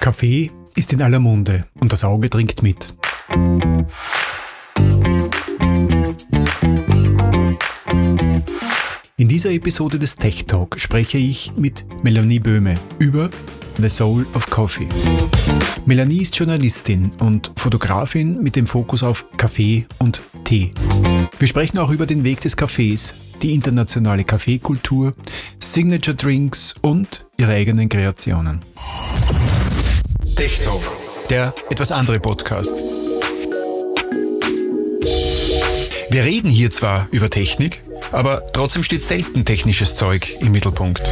[0.00, 2.88] Kaffee ist in aller Munde und das Auge dringt mit.
[9.18, 13.28] In dieser Episode des Tech Talk spreche ich mit Melanie Böhme über
[13.78, 14.88] The Soul of Coffee.
[15.84, 20.72] Melanie ist Journalistin und Fotografin mit dem Fokus auf Kaffee und Tee.
[21.38, 25.12] Wir sprechen auch über den Weg des Kaffees, die internationale Kaffeekultur,
[25.58, 28.62] Signature Drinks und ihre eigenen Kreationen.
[30.40, 30.82] Tech Talk,
[31.28, 32.78] der etwas andere Podcast.
[36.08, 41.02] Wir reden hier zwar über Technik, aber trotzdem steht selten technisches Zeug im Mittelpunkt.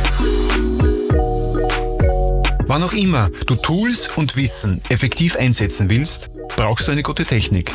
[2.68, 7.70] Wann auch immer du Tools und Wissen effektiv einsetzen willst, brauchst du eine gute Technik.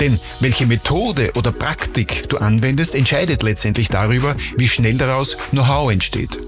[0.00, 6.40] Denn welche Methode oder Praktik du anwendest, entscheidet letztendlich darüber, wie schnell daraus Know-how entsteht.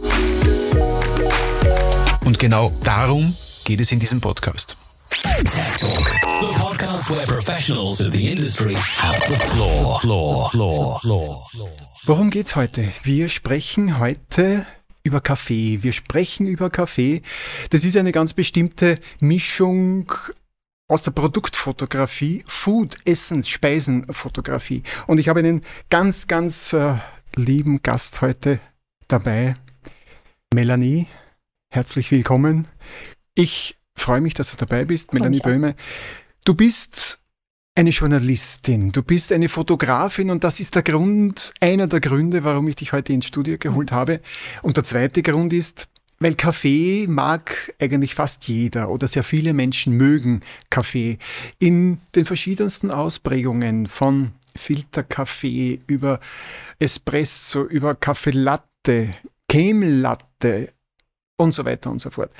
[2.25, 3.37] Und genau darum
[3.71, 4.77] geht es in diesem Podcast.
[5.11, 10.01] Tech Talk, the podcast where professionals of the industry have the floor.
[10.01, 11.71] Floor, floor, floor, floor.
[12.05, 12.89] Worum geht's heute?
[13.05, 14.67] Wir sprechen heute
[15.05, 15.85] über Kaffee.
[15.85, 17.23] Wir sprechen über Kaffee.
[17.71, 20.13] Das ist eine ganz bestimmte Mischung
[20.89, 24.83] aus der Produktfotografie, Food, Essens, Speisenfotografie.
[25.07, 25.61] Und ich habe einen
[25.91, 26.97] ganz, ganz äh,
[27.37, 28.59] lieben Gast heute
[29.07, 29.55] dabei.
[30.53, 31.07] Melanie,
[31.73, 32.67] herzlich willkommen.
[33.41, 35.75] Ich freue mich, dass du dabei bist, Melanie Böhme.
[36.45, 37.21] Du bist
[37.75, 42.69] eine Journalistin, du bist eine Fotografin und das ist der Grund, einer der Gründe, warum
[42.69, 44.21] ich dich heute ins Studio geholt habe.
[44.61, 45.89] Und der zweite Grund ist,
[46.19, 51.17] weil Kaffee mag eigentlich fast jeder oder sehr viele Menschen mögen Kaffee
[51.59, 56.21] in den verschiedensten Ausprägungen von Filterkaffee über
[56.79, 59.15] Espresso, über Kaffee Latte,
[59.49, 60.75] Kämelatte
[61.39, 62.33] und so weiter und so fort.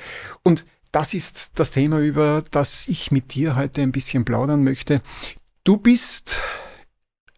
[0.43, 5.01] Und das ist das Thema, über das ich mit dir heute ein bisschen plaudern möchte.
[5.63, 6.41] Du bist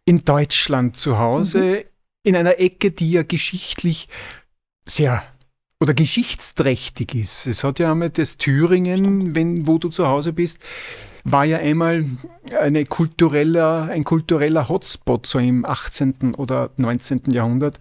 [0.06, 1.84] in Deutschland zu Hause, mhm.
[2.24, 4.09] in einer Ecke, die ja geschichtlich
[4.86, 5.24] sehr
[5.80, 7.46] oder geschichtsträchtig ist.
[7.46, 10.59] Es hat ja einmal das Thüringen, wenn, wo du zu Hause bist,
[11.25, 12.06] war ja einmal
[12.59, 16.36] eine kultureller, ein kultureller Hotspot, so im 18.
[16.38, 17.31] oder 19.
[17.31, 17.80] Jahrhundert.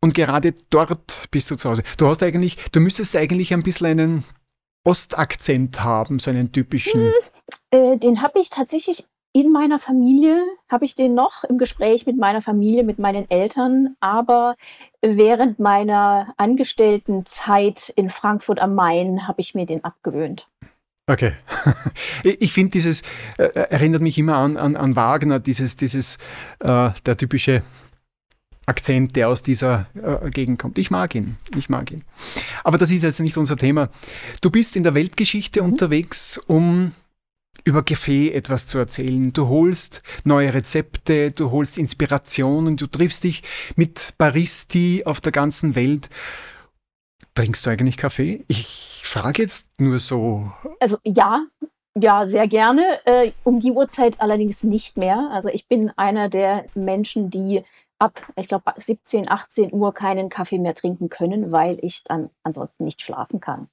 [0.00, 1.82] Und gerade dort bist du zu Hause.
[1.98, 4.24] Du hast eigentlich, du müsstest eigentlich ein bisschen einen
[4.84, 7.00] Ostakzent haben, so einen typischen?
[7.00, 7.12] Hm,
[7.70, 12.16] äh, den habe ich tatsächlich in meiner Familie, habe ich den noch im Gespräch mit
[12.16, 14.54] meiner Familie, mit meinen Eltern, aber
[15.02, 20.48] während meiner Angestelltenzeit in Frankfurt am Main habe ich mir den abgewöhnt.
[21.06, 21.32] Okay.
[22.22, 23.02] Ich finde dieses,
[23.36, 26.16] äh, erinnert mich immer an, an, an Wagner, dieses, dieses,
[26.60, 27.62] äh, der typische
[28.66, 30.78] Akzent, der aus dieser äh, Gegend kommt.
[30.78, 32.02] Ich mag ihn, ich mag ihn.
[32.62, 33.90] Aber das ist jetzt nicht unser Thema.
[34.40, 35.72] Du bist in der Weltgeschichte mhm.
[35.72, 36.92] unterwegs, um
[37.64, 39.32] über Kaffee etwas zu erzählen.
[39.32, 43.42] Du holst neue Rezepte, du holst Inspirationen, du triffst dich
[43.76, 46.08] mit Baristi auf der ganzen Welt.
[47.34, 48.44] Trinkst du eigentlich Kaffee?
[48.48, 50.52] Ich frage jetzt nur so.
[50.80, 51.46] Also ja,
[51.96, 52.82] ja, sehr gerne.
[53.04, 55.30] Äh, um die Uhrzeit allerdings nicht mehr.
[55.32, 57.62] Also ich bin einer der Menschen, die
[57.98, 62.84] ab, ich glaube, 17, 18 Uhr keinen Kaffee mehr trinken können, weil ich dann ansonsten
[62.84, 63.68] nicht schlafen kann.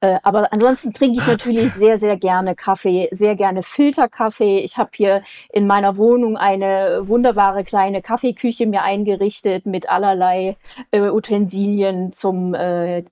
[0.00, 4.58] Äh, aber ansonsten trinke ich natürlich sehr, sehr gerne Kaffee, sehr gerne Filterkaffee.
[4.58, 5.22] Ich habe hier
[5.52, 10.56] in meiner Wohnung eine wunderbare kleine Kaffeeküche mir eingerichtet mit allerlei
[10.90, 13.04] äh, Utensilien zum äh,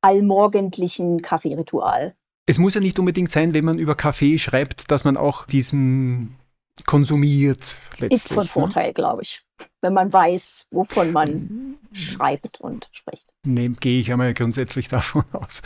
[0.00, 2.14] allmorgendlichen Kaffeeritual.
[2.46, 6.39] Es muss ja nicht unbedingt sein, wenn man über Kaffee schreibt, dass man auch diesen
[6.86, 7.78] konsumiert.
[7.98, 8.48] Ist von ne?
[8.48, 8.94] Vorteil, ne?
[8.94, 9.42] glaube ich,
[9.80, 13.32] wenn man weiß, wovon man schreibt und spricht.
[13.44, 15.62] Ne, gehe ich einmal grundsätzlich davon aus.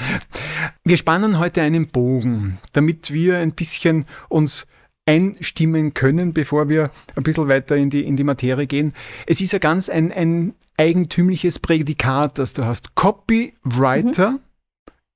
[0.85, 4.67] Wir spannen heute einen Bogen, damit wir ein bisschen uns
[5.07, 8.95] einstimmen können, bevor wir ein bisschen weiter in die, in die Materie gehen.
[9.27, 12.95] Es ist ja ganz ein, ein eigentümliches Prädikat, das du hast.
[12.95, 14.41] Copywriter mhm.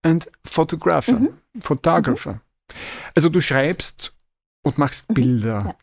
[0.02, 1.20] and Photographer.
[1.20, 1.30] Mhm.
[1.60, 2.34] Photographer.
[2.34, 2.40] Mhm.
[3.14, 4.12] Also du schreibst
[4.68, 5.14] und machst mhm.
[5.14, 5.64] Bilder.
[5.66, 5.74] Ja.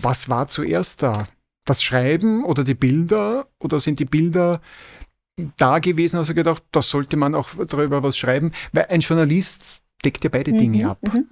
[0.00, 1.26] Was war zuerst da?
[1.64, 3.48] Das Schreiben oder die Bilder?
[3.58, 4.60] Oder sind die Bilder
[5.56, 6.18] da gewesen?
[6.18, 8.52] Hast du gedacht, da sollte man auch darüber was schreiben?
[8.72, 10.98] Weil ein Journalist deckt ja beide mhm, Dinge ab.
[11.02, 11.28] Mhm.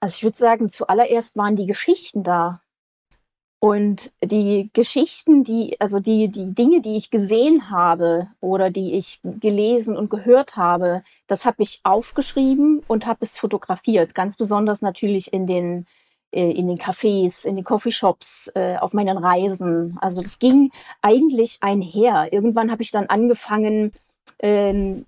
[0.00, 2.60] Also ich würde sagen, zuallererst waren die Geschichten da.
[3.66, 9.18] Und die Geschichten, die, also die, die Dinge, die ich gesehen habe oder die ich
[9.24, 14.14] gelesen und gehört habe, das habe ich aufgeschrieben und habe es fotografiert.
[14.14, 15.86] Ganz besonders natürlich in den,
[16.30, 19.98] äh, in den Cafés, in den Coffeeshops, äh, auf meinen Reisen.
[20.00, 20.70] Also das ging
[21.02, 22.32] eigentlich einher.
[22.32, 23.90] Irgendwann habe ich dann angefangen,
[24.38, 25.06] ähm,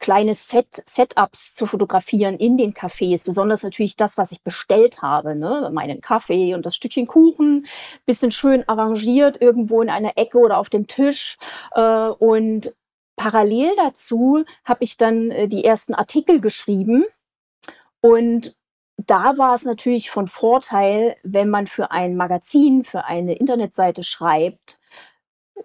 [0.00, 5.34] kleine Set, Setups zu fotografieren in den Cafés, besonders natürlich das, was ich bestellt habe,
[5.34, 5.70] ne?
[5.72, 7.66] meinen Kaffee und das Stückchen Kuchen,
[8.04, 11.38] bisschen schön arrangiert irgendwo in einer Ecke oder auf dem Tisch
[11.74, 12.74] äh, und
[13.16, 17.04] parallel dazu habe ich dann äh, die ersten Artikel geschrieben
[18.00, 18.54] und
[18.98, 24.78] da war es natürlich von Vorteil, wenn man für ein Magazin, für eine Internetseite schreibt,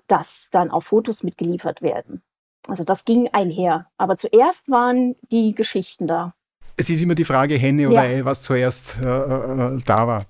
[0.07, 2.21] dass dann auch Fotos mitgeliefert werden.
[2.67, 3.87] Also das ging einher.
[3.97, 6.33] Aber zuerst waren die Geschichten da.
[6.77, 8.17] Es ist immer die Frage Henne oder ja.
[8.17, 10.25] Ei, was zuerst äh, äh, da war.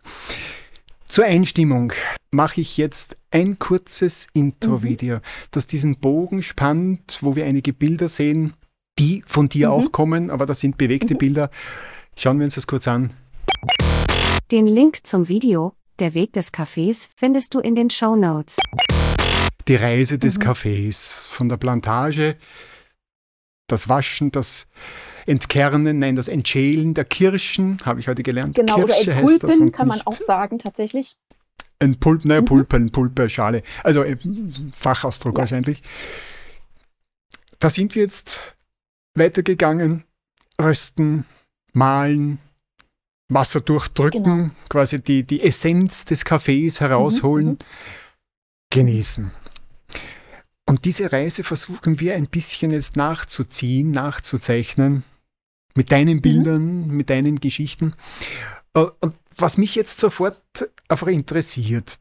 [1.07, 1.93] Zur Einstimmung
[2.31, 5.21] mache ich jetzt ein kurzes Intro-Video, mhm.
[5.51, 8.53] das diesen Bogen spannt, wo wir einige Bilder sehen,
[8.97, 9.73] die von dir mhm.
[9.73, 11.17] auch kommen, aber das sind bewegte mhm.
[11.17, 11.49] Bilder.
[12.15, 13.11] Schauen wir uns das kurz an.
[14.51, 18.57] Den Link zum Video, der Weg des Cafés, findest du in den Show Notes.
[19.67, 20.43] Die Reise des mhm.
[20.43, 22.35] Cafés von der Plantage,
[23.67, 24.67] das Waschen, das
[25.25, 28.55] Entkernen, nein, das Entschälen der Kirschen, habe ich heute gelernt.
[28.55, 31.15] Genau, Kirsche oder Entpulpen kann man auch sagen, tatsächlich.
[31.79, 32.45] Ein Pulp, naja, mhm.
[32.45, 33.63] Pulpen, Pulpe, Schale.
[33.83, 34.17] Also äh,
[34.75, 35.39] Fachausdruck ja.
[35.39, 35.81] wahrscheinlich.
[37.59, 38.55] Da sind wir jetzt
[39.15, 40.03] weitergegangen.
[40.59, 41.25] Rösten,
[41.73, 42.39] malen,
[43.29, 44.51] Wasser durchdrücken, genau.
[44.69, 47.57] quasi die, die Essenz des Kaffees herausholen, mhm, mhm.
[48.69, 49.31] genießen.
[50.71, 55.03] Und diese Reise versuchen wir ein bisschen jetzt nachzuziehen, nachzuzeichnen,
[55.75, 56.21] mit deinen mhm.
[56.21, 56.95] Bildern, mhm.
[56.95, 57.93] mit deinen Geschichten.
[58.73, 60.41] Äh, und was mich jetzt sofort
[60.87, 61.99] einfach interessiert,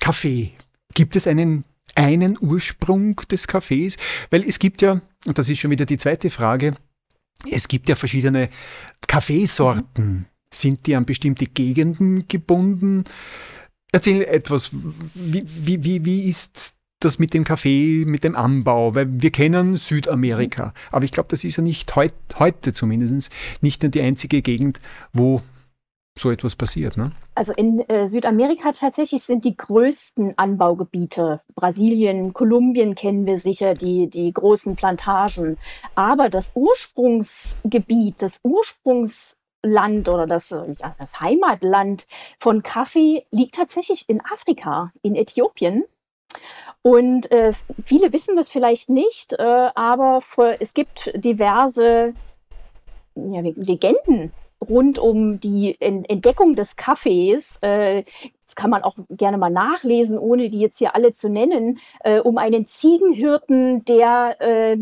[0.00, 0.52] Kaffee.
[0.92, 1.64] Gibt es einen,
[1.94, 3.96] einen Ursprung des Kaffees?
[4.28, 6.74] Weil es gibt ja, und das ist schon wieder die zweite Frage,
[7.50, 8.50] es gibt ja verschiedene
[9.06, 10.26] Kaffeesorten.
[10.52, 13.04] Sind die an bestimmte Gegenden gebunden?
[13.92, 14.72] Erzähl etwas,
[15.14, 18.94] wie, wie, wie, wie ist das mit dem Kaffee, mit dem Anbau?
[18.94, 23.30] Weil wir kennen Südamerika, aber ich glaube, das ist ja nicht heut, heute zumindest
[23.60, 24.80] nicht die einzige Gegend,
[25.12, 25.40] wo
[26.18, 26.96] so etwas passiert.
[26.96, 27.12] Ne?
[27.34, 31.40] Also in äh, Südamerika tatsächlich sind die größten Anbaugebiete.
[31.54, 35.56] Brasilien, Kolumbien kennen wir sicher, die, die großen Plantagen.
[35.94, 42.06] Aber das Ursprungsgebiet, das Ursprungsland oder das, ja, das Heimatland
[42.38, 45.84] von Kaffee liegt tatsächlich in Afrika, in Äthiopien.
[46.82, 47.52] Und äh,
[47.84, 49.42] viele wissen das vielleicht nicht, äh,
[49.74, 52.14] aber für, es gibt diverse
[53.14, 54.32] ja, Legenden
[54.66, 58.04] rund um die Entdeckung des Kaffees, äh,
[58.44, 62.18] das kann man auch gerne mal nachlesen, ohne die jetzt hier alle zu nennen, äh,
[62.18, 64.76] um einen Ziegenhirten, der äh,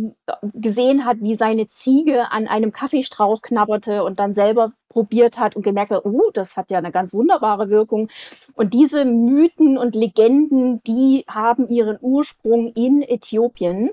[0.55, 5.62] gesehen hat, wie seine Ziege an einem Kaffeestrauch knabberte und dann selber probiert hat und
[5.62, 8.09] gemerkt hat, oh, das hat ja eine ganz wunderbare Wirkung.
[8.56, 13.91] Und diese Mythen und Legenden, die haben ihren Ursprung in Äthiopien.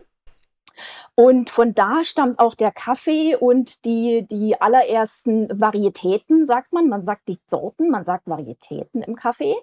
[1.13, 6.90] Und von da stammt auch der Kaffee und die, die allerersten Varietäten, sagt man.
[6.90, 9.54] Man sagt nicht Sorten, man sagt Varietäten im Kaffee.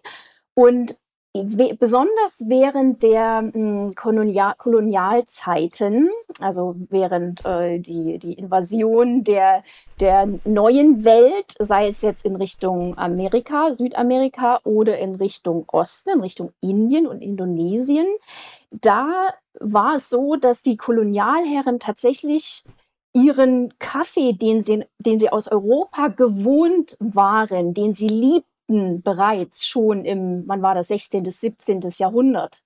[0.55, 0.97] Und
[1.35, 9.65] besonders während der hm, Kolonial Kolonialzeiten, also während äh, die, die Invasion der,
[10.01, 16.21] der neuen Welt, sei es jetzt in Richtung Amerika, Südamerika oder in Richtung Osten, in
[16.21, 18.07] Richtung Indien und Indonesien,
[18.71, 22.65] da war es so, dass die Kolonialherren tatsächlich
[23.15, 28.52] ihren Kaffee, den sie, den sie aus Europa gewohnt waren, den sie liebten
[29.03, 31.23] bereits schon im, wann war das, 16.
[31.23, 31.81] bis 17.
[31.99, 32.63] Jahrhundert,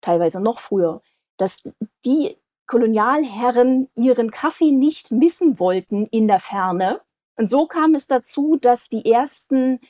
[0.00, 1.02] teilweise noch früher,
[1.36, 1.62] dass
[2.04, 2.36] die
[2.66, 7.00] Kolonialherren ihren Kaffee nicht missen wollten in der Ferne.
[7.36, 9.80] Und so kam es dazu, dass die ersten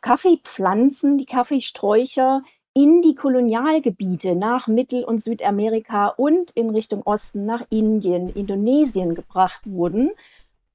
[0.00, 7.64] Kaffeepflanzen, die Kaffeesträucher in die Kolonialgebiete nach Mittel- und Südamerika und in Richtung Osten nach
[7.70, 10.12] Indien, Indonesien gebracht wurden.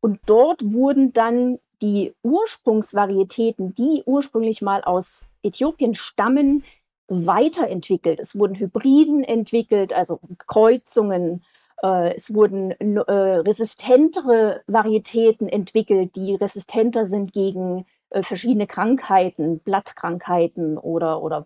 [0.02, 6.64] Und dort wurden dann die Ursprungsvarietäten, die ursprünglich mal aus Äthiopien stammen,
[7.08, 8.20] weiterentwickelt.
[8.20, 11.44] Es wurden Hybriden entwickelt, also Kreuzungen.
[11.84, 20.78] Äh, es wurden äh, resistentere Varietäten entwickelt, die resistenter sind gegen äh, verschiedene Krankheiten, Blattkrankheiten
[20.78, 21.46] oder, oder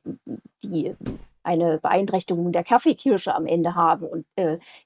[0.64, 0.96] die
[1.44, 4.26] eine Beeinträchtigung der Kaffeekirsche am Ende haben und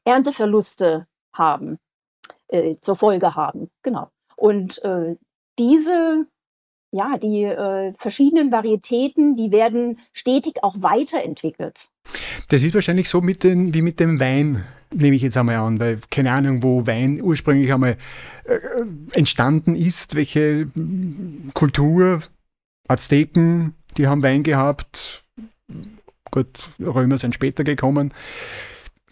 [0.05, 1.79] Ernteverluste haben,
[2.79, 3.71] zur Folge haben.
[3.81, 4.09] Genau.
[4.35, 5.15] Und äh,
[5.59, 6.25] diese,
[6.91, 11.89] ja, die äh, verschiedenen Varietäten, die werden stetig auch weiterentwickelt.
[12.49, 15.79] Das ist wahrscheinlich so mit den, wie mit dem Wein nehme ich jetzt einmal an,
[15.79, 17.97] weil keine Ahnung, wo Wein ursprünglich einmal
[18.45, 18.59] äh,
[19.13, 20.67] entstanden ist, welche
[21.53, 22.21] Kultur,
[22.87, 25.23] Azteken, die haben Wein gehabt,
[26.31, 28.13] gut, Römer sind später gekommen.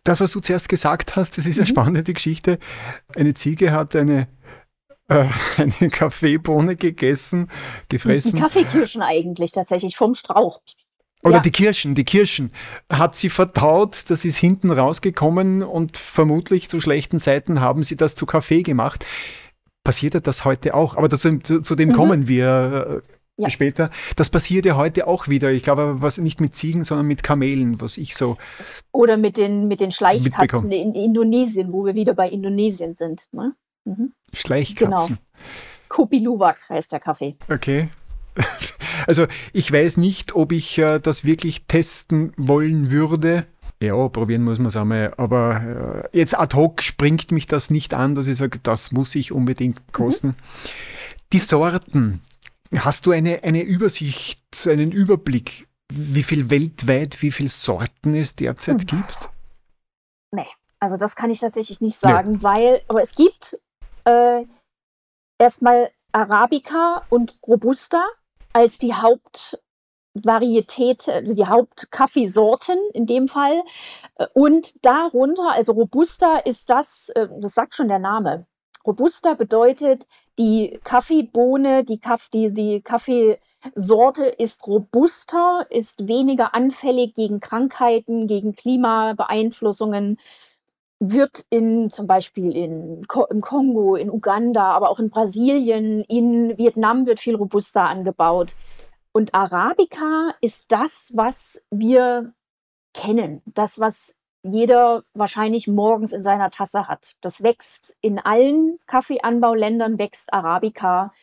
[0.04, 1.72] das, was du zuerst gesagt hast, das ist eine mhm.
[1.72, 2.58] spannende Geschichte.
[3.16, 4.28] Eine Ziege hat eine,
[5.12, 5.28] äh,
[5.58, 7.50] eine Kaffeebohne gegessen,
[7.90, 8.36] gefressen.
[8.36, 10.62] Die Kaffeekirschen eigentlich tatsächlich vom Strauch.
[11.24, 11.42] Oder ja.
[11.42, 12.52] die Kirschen, die Kirschen.
[12.92, 18.16] Hat sie vertaut, das ist hinten rausgekommen und vermutlich zu schlechten Zeiten haben sie das
[18.16, 19.06] zu Kaffee gemacht.
[19.84, 20.96] Passiert das heute auch?
[20.96, 21.94] Aber dazu, zu, zu dem mhm.
[21.94, 23.04] kommen wir
[23.38, 23.50] äh, ja.
[23.50, 23.90] später.
[24.16, 25.52] Das passiert ja heute auch wieder.
[25.52, 28.38] Ich glaube, was nicht mit Ziegen, sondern mit Kamelen, was ich so.
[28.92, 33.28] Oder mit den, mit den Schleichkatzen in Indonesien, wo wir wieder bei Indonesien sind.
[33.32, 33.54] Ne?
[33.86, 34.14] Mhm.
[34.34, 35.18] Schleichkatzen.
[35.18, 35.20] Genau.
[35.90, 37.36] Kopi Luwak heißt der Kaffee.
[37.50, 37.90] Okay.
[39.08, 43.48] Also ich weiß nicht, ob ich äh, das wirklich testen wollen würde.
[43.82, 45.14] Ja, probieren muss man es einmal.
[45.18, 49.16] Aber äh, jetzt ad hoc springt mich das nicht an, dass ich sage, das muss
[49.16, 49.92] ich unbedingt mhm.
[49.92, 50.28] kosten.
[50.28, 50.36] Mhm.
[51.34, 52.22] Die Sorten.
[52.76, 58.84] Hast du eine, eine Übersicht, einen Überblick, wie viel weltweit, wie viele Sorten es derzeit
[58.84, 58.86] mhm.
[58.86, 59.30] gibt?
[60.32, 60.48] Nee,
[60.80, 62.44] also das kann ich tatsächlich nicht sagen, nee.
[62.44, 63.60] weil, aber es gibt
[64.06, 64.46] äh,
[65.38, 68.06] erstmal Arabica und Robusta
[68.54, 73.64] als die Hauptvarietät, die Hauptkaffeesorten in dem Fall.
[74.34, 78.46] Und darunter, also Robusta ist das, äh, das sagt schon der Name.
[78.86, 80.08] Robusta bedeutet,
[80.40, 88.56] die Kaffeebohne, die, Kaff, die, die Kaffeesorte ist robuster, ist weniger anfällig gegen Krankheiten, gegen
[88.56, 90.18] Klimabeeinflussungen,
[91.02, 97.08] wird in zum Beispiel in, im Kongo, in Uganda, aber auch in Brasilien, in Vietnam
[97.08, 98.56] wird viel robuster angebaut.
[99.12, 102.34] Und Arabica ist das, was wir
[102.94, 107.16] kennen, das, was jeder wahrscheinlich morgens in seiner Tasse hat.
[107.22, 111.14] Das wächst in allen Kaffeeanbauländern, wächst Arabica.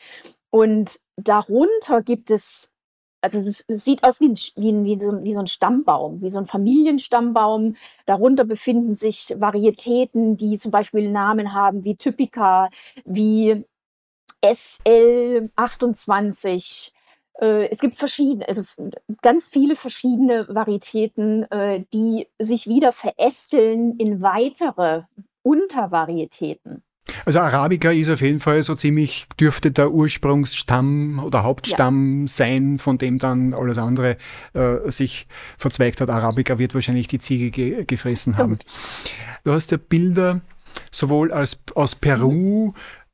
[0.51, 2.73] Und darunter gibt es
[3.21, 5.47] also es, ist, es, sieht aus wie, ein, wie, ein, wie, so, wie, so, ein
[5.47, 7.77] Stammbaum, wie so ein Familienstammbaum.
[8.07, 12.71] Darunter befinden sich Varietäten, die zum Beispiel Namen haben wie Typica,
[13.05, 13.65] wie
[14.45, 16.93] SL28.
[17.41, 18.63] Äh, es gibt verschiedene, also
[19.23, 25.03] ganz viele verschiedene Varietäten, äh, die sich wieder verästeln in weitere
[25.43, 26.83] Untervarietäten.
[27.25, 32.29] Also Arabica ist auf jeden Fall so ziemlich, dürfte der Ursprungsstamm oder Hauptstamm ja.
[32.29, 34.17] sein, von dem dann alles andere
[34.55, 36.11] äh, sich verzweigt hat.
[36.11, 38.59] Arabica wird wahrscheinlich die Ziege ge gefressen haben.
[39.45, 40.41] Du hast ja Bilder
[40.91, 42.73] sowohl als, aus Peru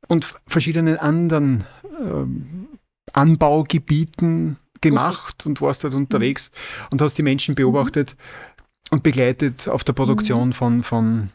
[0.09, 6.87] und verschiedenen anderen äh, Anbaugebieten gemacht und warst dort unterwegs mhm.
[6.91, 8.97] und hast die Menschen beobachtet mhm.
[8.97, 10.53] und begleitet auf der Produktion mhm.
[10.53, 11.31] von, von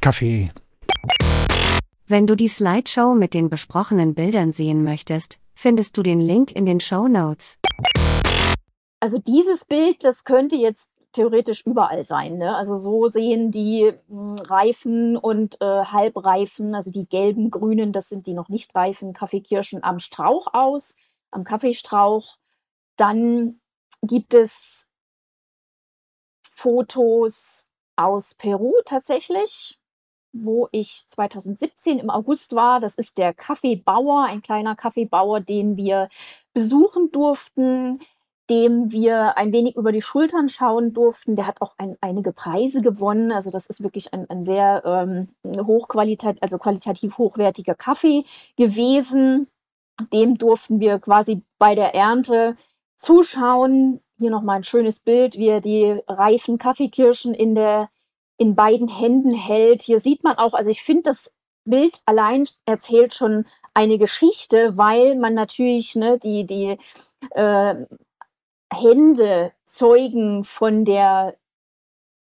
[0.00, 0.50] Kaffee.
[2.12, 6.66] Wenn du die Slideshow mit den besprochenen Bildern sehen möchtest, findest du den Link in
[6.66, 7.58] den Show Notes.
[9.00, 12.36] Also dieses Bild, das könnte jetzt theoretisch überall sein.
[12.36, 12.54] Ne?
[12.54, 18.26] Also so sehen die hm, Reifen und äh, Halbreifen, also die gelben, grünen, das sind
[18.26, 20.96] die noch nicht reifen Kaffeekirschen am Strauch aus,
[21.30, 22.36] am Kaffeestrauch.
[22.98, 23.58] Dann
[24.02, 24.90] gibt es
[26.42, 29.78] Fotos aus Peru tatsächlich
[30.32, 32.80] wo ich 2017 im August war.
[32.80, 36.08] Das ist der Kaffeebauer, ein kleiner Kaffeebauer, den wir
[36.54, 38.00] besuchen durften,
[38.50, 41.36] dem wir ein wenig über die Schultern schauen durften.
[41.36, 43.32] Der hat auch ein, einige Preise gewonnen.
[43.32, 45.28] Also das ist wirklich ein, ein sehr ähm,
[45.66, 48.24] hochqualitativ, also qualitativ hochwertiger Kaffee
[48.56, 49.48] gewesen.
[50.12, 52.56] Dem durften wir quasi bei der Ernte
[52.96, 54.00] zuschauen.
[54.18, 57.88] Hier nochmal ein schönes Bild, wie er die reifen Kaffeekirschen in der
[58.36, 59.82] in beiden Händen hält.
[59.82, 65.16] Hier sieht man auch, also ich finde, das Bild allein erzählt schon eine Geschichte, weil
[65.16, 66.78] man natürlich ne, die, die
[67.30, 67.74] äh,
[68.72, 71.36] Hände zeugen von der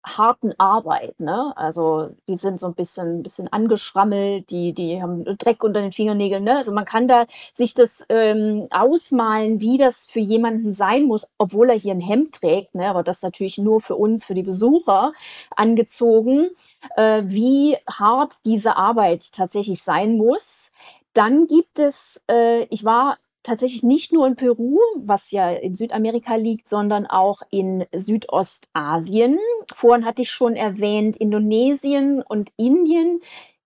[0.04, 1.18] harten Arbeit.
[1.20, 1.52] Ne?
[1.56, 6.44] Also die sind so ein bisschen, bisschen angeschrammelt, die, die haben Dreck unter den Fingernägeln.
[6.44, 6.56] Ne?
[6.56, 11.70] Also man kann da sich das ähm, ausmalen, wie das für jemanden sein muss, obwohl
[11.70, 12.88] er hier ein Hemd trägt, ne?
[12.88, 15.12] aber das natürlich nur für uns, für die Besucher
[15.54, 16.48] angezogen,
[16.96, 20.72] äh, wie hart diese Arbeit tatsächlich sein muss.
[21.12, 26.36] Dann gibt es, äh, ich war tatsächlich nicht nur in Peru, was ja in Südamerika
[26.36, 29.38] liegt, sondern auch in Südostasien.
[29.74, 33.20] Vorhin hatte ich schon erwähnt Indonesien und Indien.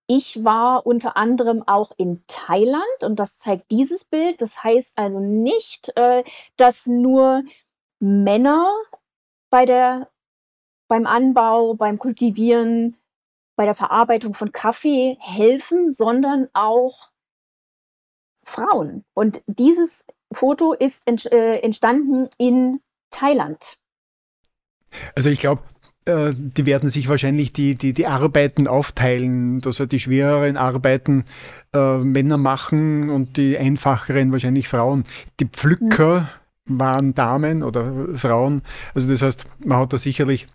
[0.07, 4.41] Ich war unter anderem auch in Thailand und das zeigt dieses Bild.
[4.41, 6.23] Das heißt also nicht, äh,
[6.57, 7.43] dass nur
[7.99, 8.69] Männer
[9.49, 10.09] bei der,
[10.87, 12.97] beim Anbau, beim Kultivieren,
[13.55, 17.09] bei der Verarbeitung von Kaffee helfen, sondern auch
[18.45, 19.03] Frauen.
[19.13, 23.77] Und dieses Foto ist äh, entstanden in Thailand.
[25.15, 25.63] Also ich glaube,
[26.05, 31.25] äh, die werden sich wahrscheinlich die, die, die Arbeiten aufteilen, dass er die schwereren Arbeiten
[31.73, 35.03] äh, Männer machen und die einfacheren wahrscheinlich Frauen.
[35.39, 36.29] Die Pflücker
[36.65, 36.79] mhm.
[36.79, 38.61] waren Damen oder Frauen.
[38.93, 40.47] Also das heißt, man hat da sicherlich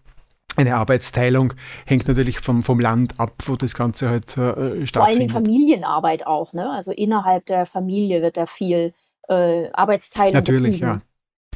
[0.56, 1.54] eine Arbeitsteilung
[1.86, 4.92] hängt natürlich vom, vom Land ab, wo das Ganze halt äh, stattfindet.
[4.94, 6.70] Vor allem Familienarbeit auch, ne?
[6.70, 8.92] Also innerhalb der Familie wird da viel
[9.28, 10.94] äh, Arbeitsteilung Natürlich, betrieben.
[10.94, 11.02] ja.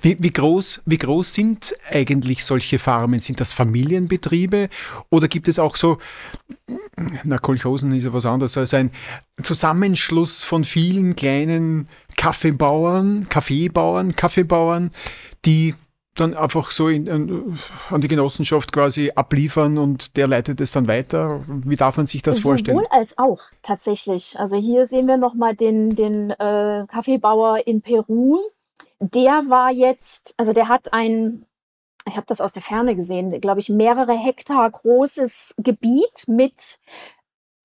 [0.03, 3.21] Wie, wie, groß, wie groß sind eigentlich solche Farmen?
[3.21, 4.69] Sind das Familienbetriebe
[5.09, 5.97] oder gibt es auch so,
[7.25, 8.91] na, Kolchosen ist ja was anderes, also ein
[9.43, 14.91] Zusammenschluss von vielen kleinen Kaffeebauern, Kaffeebauern, Kaffeebauern,
[15.47, 15.75] die
[16.15, 17.59] dann einfach so in,
[17.91, 21.43] an die Genossenschaft quasi abliefern und der leitet es dann weiter.
[21.47, 22.79] Wie darf man sich das Sowohl vorstellen?
[22.79, 24.39] Sowohl als auch tatsächlich.
[24.39, 28.39] Also hier sehen wir nochmal den, den äh, Kaffeebauer in Peru.
[29.01, 31.47] Der war jetzt, also der hat ein,
[32.07, 36.79] ich habe das aus der Ferne gesehen, glaube ich, mehrere Hektar großes Gebiet mit,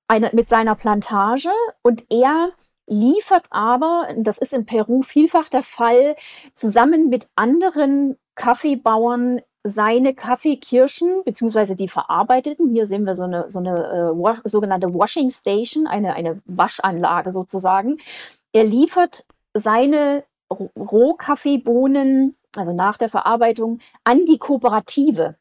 [0.07, 1.49] eine, mit seiner Plantage
[1.83, 2.51] und er
[2.87, 6.15] liefert aber, das ist in Peru vielfach der Fall,
[6.55, 13.59] zusammen mit anderen Kaffeebauern seine Kaffeekirschen, beziehungsweise die verarbeiteten, hier sehen wir so eine, so
[13.59, 17.97] eine äh, sogenannte Washing Station, eine, eine Waschanlage sozusagen.
[18.53, 25.35] Er liefert seine Rohkaffeebohnen, also nach der Verarbeitung, an die Kooperative.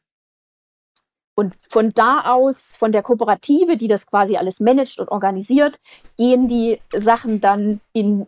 [1.33, 5.79] Und von da aus, von der Kooperative, die das quasi alles managt und organisiert,
[6.17, 8.27] gehen die Sachen dann in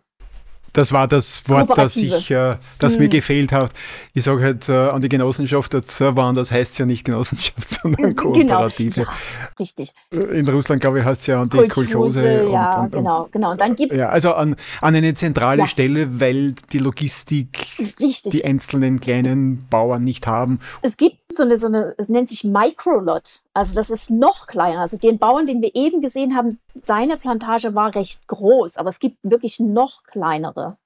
[0.74, 3.02] das war das Wort, das, ich, äh, das hm.
[3.02, 3.72] mir gefehlt hat.
[4.14, 8.16] Ich sage halt äh, an die Genossenschaft dazu waren, das heißt ja nicht Genossenschaft, sondern
[8.16, 8.22] genau.
[8.22, 9.02] Kooperative.
[9.02, 9.12] Genau.
[9.60, 9.94] Richtig.
[10.12, 12.50] In Russland, glaube ich, heißt es ja an die Kolchose.
[12.50, 13.52] Ja, und, und, genau, genau.
[13.52, 15.68] Und dann gibt ja, also an, an eine zentrale ja.
[15.68, 17.60] Stelle, weil die Logistik
[18.00, 18.32] richtig.
[18.32, 20.60] die einzelnen kleinen Bauern nicht haben.
[20.82, 23.42] Es gibt so eine, so eine, es nennt sich Microlot.
[23.54, 24.80] Also das ist noch kleiner.
[24.80, 29.00] Also den Bauern, den wir eben gesehen haben, seine Plantage war recht groß, aber es
[29.00, 30.78] gibt wirklich noch kleinere.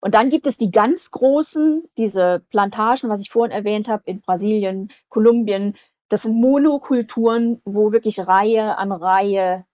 [0.00, 4.20] Und dann gibt es die ganz großen, diese Plantagen, was ich vorhin erwähnt habe, in
[4.20, 5.76] Brasilien, Kolumbien.
[6.10, 9.64] Das sind Monokulturen, wo wirklich Reihe an Reihe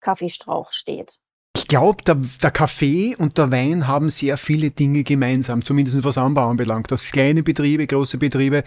[0.00, 1.18] Kaffeestrauch steht.
[1.54, 6.16] Ich glaube, der, der, Kaffee und der Wein haben sehr viele Dinge gemeinsam, zumindest was
[6.16, 6.90] Anbau anbelangt.
[6.90, 8.64] Das kleine Betriebe, große Betriebe,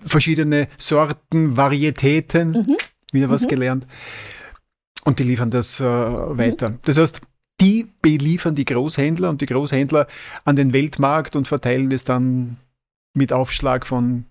[0.00, 2.76] verschiedene Sorten, Varietäten, mhm.
[3.12, 3.48] wieder was mhm.
[3.48, 3.86] gelernt.
[5.04, 6.70] Und die liefern das äh, weiter.
[6.70, 6.78] Mhm.
[6.82, 7.20] Das heißt,
[7.60, 10.06] die beliefern die Großhändler und die Großhändler
[10.44, 12.56] an den Weltmarkt und verteilen es dann
[13.14, 14.24] mit Aufschlag von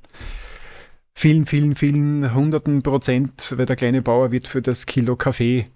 [1.13, 5.67] vielen, vielen, vielen hunderten Prozent, weil der kleine Bauer wird für das Kilo Kaffee.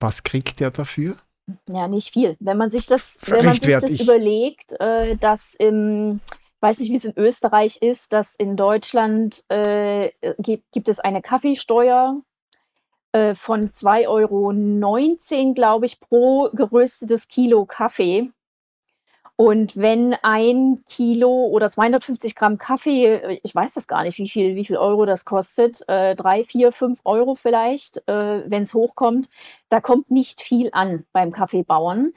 [0.00, 1.16] Was kriegt der dafür?
[1.68, 2.36] Ja, nicht viel.
[2.40, 6.20] Wenn man sich das, wenn man sich das überlegt, äh, dass im
[6.64, 11.20] weiß nicht, wie es in Österreich ist, dass in Deutschland äh, gibt, gibt es eine
[11.20, 12.22] Kaffeesteuer
[13.12, 18.30] äh, von 2,19 Euro, glaube ich, pro geröstetes Kilo Kaffee.
[19.36, 24.54] Und wenn ein Kilo oder 250 Gramm Kaffee, ich weiß das gar nicht, wie viel,
[24.54, 29.28] wie viel Euro das kostet, äh, drei, vier, fünf Euro vielleicht, äh, wenn es hochkommt,
[29.68, 32.14] da kommt nicht viel an beim Kaffeebauern.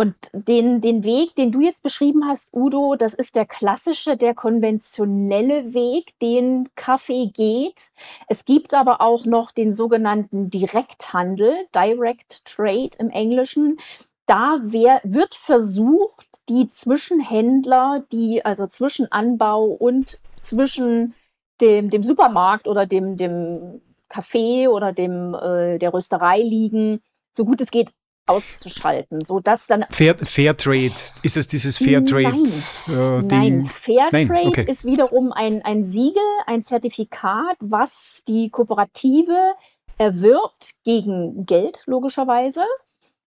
[0.00, 4.34] Und den, den Weg, den du jetzt beschrieben hast, Udo, das ist der klassische, der
[4.34, 7.90] konventionelle Weg, den Kaffee geht.
[8.26, 13.76] Es gibt aber auch noch den sogenannten Direkthandel, Direct Trade im Englischen.
[14.24, 21.12] Da wär, wird versucht, die Zwischenhändler, die also zwischen Anbau und zwischen
[21.60, 27.60] dem, dem Supermarkt oder dem, dem Café oder dem, äh, der Rösterei liegen, so gut
[27.60, 27.90] es geht
[28.30, 32.46] auszuschalten, so dass dann Fair, Fair Trade ist es dieses Fair Trade Nein,
[32.88, 33.66] äh, Nein.
[33.66, 34.28] Fair Nein.
[34.28, 34.64] Trade okay.
[34.68, 39.54] ist wiederum ein, ein Siegel, ein Zertifikat, was die Kooperative
[39.98, 42.62] erwirbt gegen Geld logischerweise.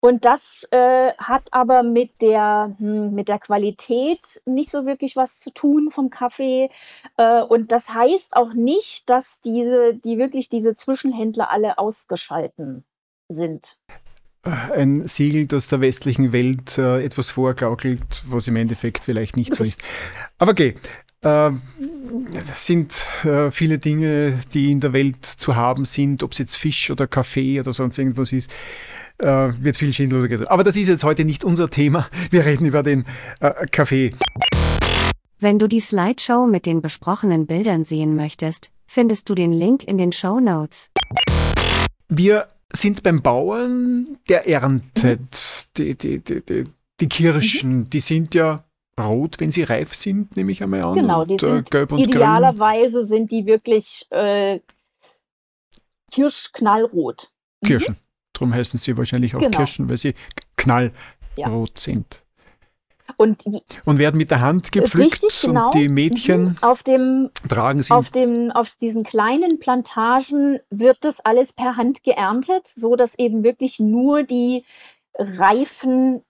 [0.00, 5.40] Und das äh, hat aber mit der, hm, mit der Qualität nicht so wirklich was
[5.40, 6.70] zu tun vom Kaffee.
[7.16, 12.84] Äh, und das heißt auch nicht, dass diese, die wirklich diese Zwischenhändler alle ausgeschalten
[13.28, 13.78] sind
[14.46, 19.64] ein Siegel, das der westlichen Welt äh, etwas vorgaukelt, was im Endeffekt vielleicht nicht so
[19.64, 19.84] ist.
[20.38, 20.74] Aber okay,
[21.22, 21.50] äh,
[22.54, 26.90] sind äh, viele Dinge, die in der Welt zu haben sind, ob es jetzt Fisch
[26.90, 28.52] oder Kaffee oder sonst irgendwas ist,
[29.18, 30.46] äh, wird viel Schindluder getan.
[30.48, 32.08] Aber das ist jetzt heute nicht unser Thema.
[32.30, 33.04] Wir reden über den
[33.40, 34.12] äh, Kaffee.
[35.38, 39.98] Wenn du die Slideshow mit den besprochenen Bildern sehen möchtest, findest du den Link in
[39.98, 40.90] den Show Notes.
[42.08, 45.66] Wir sind beim Bauern, der erntet.
[45.76, 46.64] Die, die, die, die,
[47.00, 47.90] die Kirschen, mhm.
[47.90, 48.64] die sind ja
[48.98, 50.94] rot, wenn sie reif sind, nehme ich einmal an.
[50.94, 54.60] Genau, die und, äh, sind gelb und idealerweise sind die wirklich äh,
[56.10, 57.30] kirschknallrot.
[57.60, 57.66] Mhm.
[57.66, 57.96] Kirschen.
[58.32, 59.56] Darum heißen sie wahrscheinlich auch Genau.
[59.56, 60.14] Kirschen, weil sie
[60.56, 60.92] knallrot
[61.36, 61.66] Ja.
[61.76, 62.25] sind.
[63.16, 63.44] Und
[63.84, 65.66] Und werden mit der Hand gepflückt richtig, genau.
[65.66, 66.56] und die Mädchen Mhm.
[66.62, 67.92] auf dem tragen sie.
[67.92, 73.42] Auf, dem, auf diesen kleinen Plantagen wird das alles per Hand geerntet, so dass eben
[73.44, 74.64] wirklich nur die
[75.18, 76.22] reifen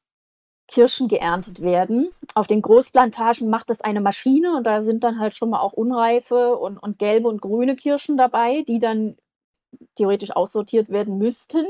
[0.68, 2.10] Kirschen geerntet werden.
[2.34, 5.72] Auf den Großplantagen macht das eine Maschine und da sind dann halt schon mal auch
[5.72, 9.16] unreife und, und gelbe und grüne Kirschen dabei, die dann
[9.96, 11.64] theoretisch aussortiert werden müssten.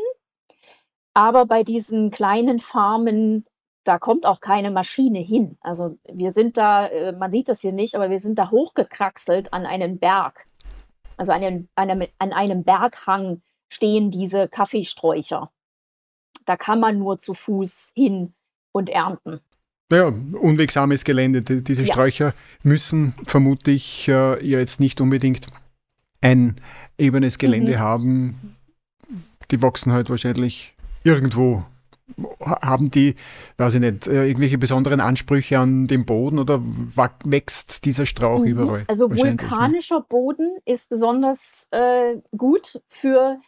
[1.14, 3.44] Aber bei diesen kleinen Farmen,
[3.86, 5.56] da kommt auch keine Maschine hin.
[5.60, 9.52] Also wir sind da, äh, man sieht das hier nicht, aber wir sind da hochgekraxelt
[9.52, 10.44] an einen Berg.
[11.16, 11.42] Also an
[11.76, 15.50] einem, an einem Berghang stehen diese Kaffeesträucher.
[16.44, 18.34] Da kann man nur zu Fuß hin
[18.72, 19.40] und ernten.
[19.90, 21.40] Ja, unwegsames Gelände.
[21.40, 21.92] Die- Diese Ja.
[21.94, 25.46] Sträucher müssen vermutlich äh, ja jetzt nicht unbedingt
[26.20, 26.56] ein
[26.98, 27.78] ebenes Gelände Mhm.
[27.80, 28.56] haben.
[29.50, 31.64] Die wachsen halt wahrscheinlich irgendwo.
[32.40, 33.16] Ha- Haben die,
[33.58, 36.62] weiß ich nicht, äh, irgendwelche besonderen Ansprüche an den Boden oder
[37.24, 38.46] wächst dieser Strauch Mhm.
[38.46, 38.84] überall?
[38.86, 39.16] Also ne?
[39.18, 43.40] vulkanischer Boden ist besonders äh, gut für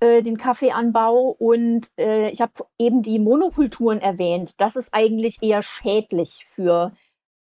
[0.00, 4.60] äh, den Kaffeeanbau und äh, ich habe eben die Monokulturen erwähnt.
[4.60, 6.92] Das ist eigentlich eher schädlich für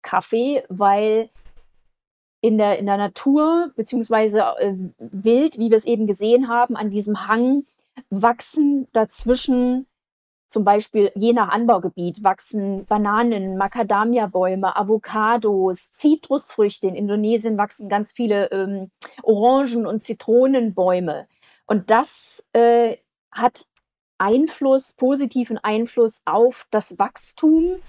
[0.02, 1.30] Kaffee, weil
[2.42, 4.74] in der, in der Natur, beziehungsweise äh,
[5.12, 7.64] wild, wie wir es eben gesehen haben, an diesem Hang
[8.10, 9.86] wachsen dazwischen
[10.54, 16.88] zum Beispiel je nach Anbaugebiet wachsen Bananen, Macadamia-Bäume, Avocados, Zitrusfrüchte.
[16.88, 18.92] In Indonesien wachsen ganz viele ähm,
[19.24, 21.28] Orangen- und Zitronenbäume.
[21.66, 22.98] Und das äh,
[23.32, 23.66] hat
[24.20, 27.80] Einfluss, positiven Einfluss auf das Wachstum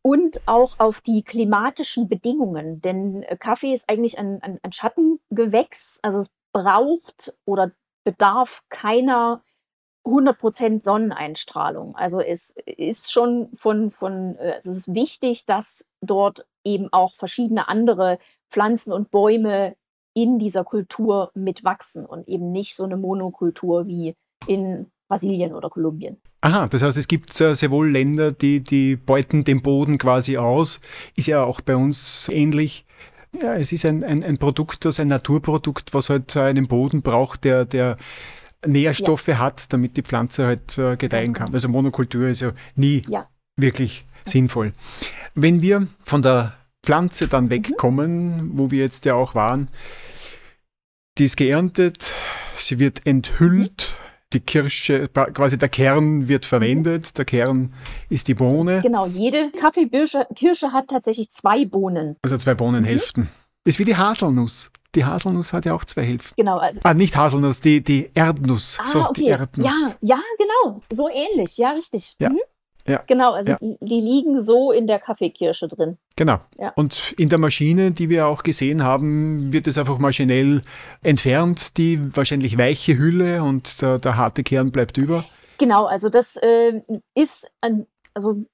[0.00, 2.80] und auch auf die klimatischen Bedingungen.
[2.80, 6.00] Denn äh, Kaffee ist eigentlich ein, ein, ein Schattengewächs.
[6.02, 9.42] Also es braucht oder bedarf keiner
[10.04, 11.96] 100% Sonneneinstrahlung.
[11.96, 17.68] Also es ist schon von, von äh, es ist wichtig, dass dort eben auch verschiedene
[17.68, 18.18] andere
[18.50, 19.76] Pflanzen und Bäume
[20.14, 24.14] in dieser Kultur mitwachsen und eben nicht so eine Monokultur wie
[24.46, 26.20] in Brasilien oder Kolumbien.
[26.40, 30.80] Aha, das heißt, es gibt sehr wohl Länder, die, die beuten den Boden quasi aus.
[31.16, 32.84] Ist ja auch bei uns ähnlich.
[33.40, 37.44] Ja, es ist ein, ein, ein Produkt, das ein Naturprodukt, was halt einen Boden braucht,
[37.44, 37.96] der, der
[38.66, 41.46] Nährstoffe hat, damit die Pflanze halt äh, gedeihen kann.
[41.46, 41.56] genau.
[41.56, 43.28] Also Monokultur ist ja nie Ja.
[43.56, 44.72] wirklich sinnvoll.
[45.34, 49.68] Wenn wir von der Pflanze dann wegkommen, wo wir jetzt ja auch waren,
[51.18, 52.14] die ist geerntet,
[52.56, 53.96] sie wird enthüllt,
[54.32, 57.72] die Kirsche, quasi der Kern wird verwendet, der Kern
[58.08, 62.16] ist die Bohne, Genau, jede Kaffeekirsche Kirsche hat tatsächlich zwei Bohnen.
[62.22, 63.28] also zwei Bohnenhälften.
[63.64, 64.70] Ist wie die Haselnuss.
[64.94, 66.34] Die Haselnuss hat ja auch zwei Hälften.
[66.36, 68.78] Genau, also Ah, nicht Haselnuss, die, die Erdnuss.
[68.80, 69.30] Ah, so, die okay.
[69.30, 69.66] Erdnuss.
[69.66, 70.82] Ja, ja, genau.
[70.90, 71.56] So ähnlich.
[71.58, 72.16] Ja, richtig.
[72.18, 72.30] Ja.
[72.30, 72.40] Mhm.
[72.86, 73.02] Ja.
[73.06, 73.58] Genau, also Ja.
[73.62, 75.96] die, die liegen so in der Kaffeekirsche drin.
[76.16, 76.38] Genau.
[76.58, 76.72] Ja.
[76.76, 80.62] Und in der Maschine, die wir auch gesehen haben, wird es einfach maschinell
[81.02, 85.24] entfernt, die wahrscheinlich weiche Hülle und der, der harte Kern bleibt über.
[85.58, 86.82] Genau, also das äh,
[87.14, 88.44] ist ein, also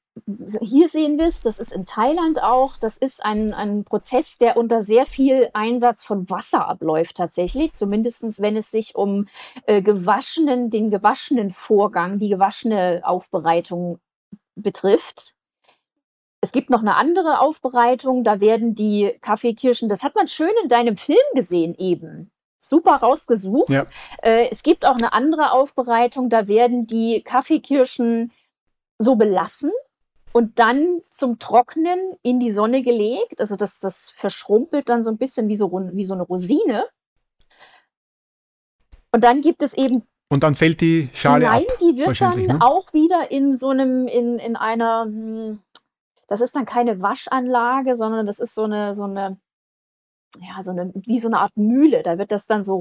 [0.60, 4.56] hier sehen wir es, das ist in Thailand auch, das ist ein, ein Prozess, der
[4.56, 9.28] unter sehr viel Einsatz von Wasser abläuft tatsächlich, zumindest wenn es sich um
[9.66, 13.98] äh, gewaschenen, den gewaschenen Vorgang, die gewaschene Aufbereitung
[14.54, 15.34] betrifft.
[16.40, 20.68] Es gibt noch eine andere Aufbereitung, da werden die Kaffeekirschen, das hat man schön in
[20.68, 22.30] deinem Film gesehen eben.
[22.58, 23.70] Super rausgesucht.
[23.70, 23.86] Ja.
[24.22, 28.32] Äh, es gibt auch eine andere Aufbereitung, da werden die Kaffeekirschen
[28.98, 29.70] so belassen
[30.32, 33.40] und dann zum Trocknen in die Sonne gelegt.
[33.40, 36.86] Also das, das verschrumpelt dann so ein bisschen wie so, wie so eine Rosine.
[39.12, 41.78] Und dann gibt es eben Und dann fällt die Schale Nein, ab.
[41.80, 42.58] die wird dann ne?
[42.60, 45.60] auch wieder in so einem, in, in einer, hm,
[46.28, 49.40] das ist dann keine Waschanlage, sondern das ist so eine, so eine,
[50.38, 52.04] ja, so eine, wie so eine Art Mühle.
[52.04, 52.76] Da wird das dann so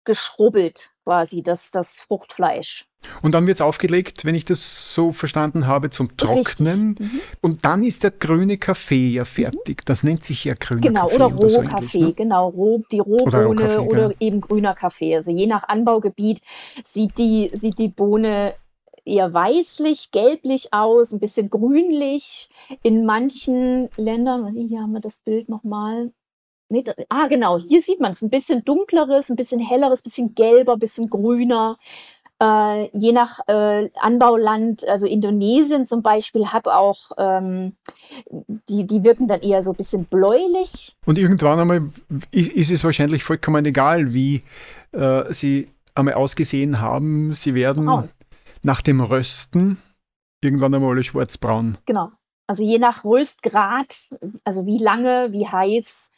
[0.00, 2.86] runtergeschrubbelt, quasi, das, das Fruchtfleisch.
[3.22, 6.96] Und dann wird es aufgelegt, wenn ich das so verstanden habe, zum Trocknen.
[6.98, 7.20] Mhm.
[7.40, 9.84] Und dann ist der grüne Kaffee ja fertig.
[9.86, 12.14] Das nennt sich ja grüner Genau, Kaffee oder oder so Rohkaffee, ähnlich, ne?
[12.14, 14.14] genau, roh, die Oder Rohbohne Rohkaffee, oder genau.
[14.20, 15.16] eben grüner Kaffee.
[15.16, 16.42] Also je nach Anbaugebiet
[16.84, 18.54] sieht die, sieht die Bohne
[19.06, 22.50] eher weißlich, gelblich aus, ein bisschen grünlich.
[22.82, 26.12] In manchen Ländern, warte, hier haben wir das Bild nochmal.
[26.70, 30.04] Nee, da, ah, genau, hier sieht man es, ein bisschen dunkleres, ein bisschen helleres, ein
[30.04, 31.76] bisschen gelber, ein bisschen grüner.
[32.40, 37.74] Äh, je nach äh, Anbauland, also Indonesien zum Beispiel hat auch, ähm,
[38.68, 40.96] die, die wirken dann eher so ein bisschen bläulich.
[41.04, 41.90] Und irgendwann einmal
[42.30, 44.42] ist, ist es wahrscheinlich vollkommen egal, wie
[44.92, 47.34] äh, sie einmal ausgesehen haben.
[47.34, 48.08] Sie werden Braun.
[48.62, 49.76] nach dem Rösten
[50.40, 51.78] irgendwann einmal alle schwarzbraun.
[51.84, 52.10] Genau.
[52.46, 54.08] Also je nach Röstgrad,
[54.44, 56.10] also wie lange, wie heiß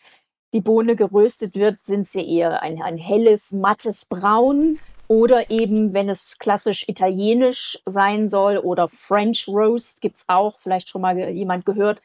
[0.52, 4.78] die Bohne geröstet wird, sind sie eher ein, ein helles, mattes Braun.
[5.08, 10.88] Oder eben, wenn es klassisch italienisch sein soll oder French Roast gibt es auch, vielleicht
[10.88, 12.00] schon mal jemand gehört.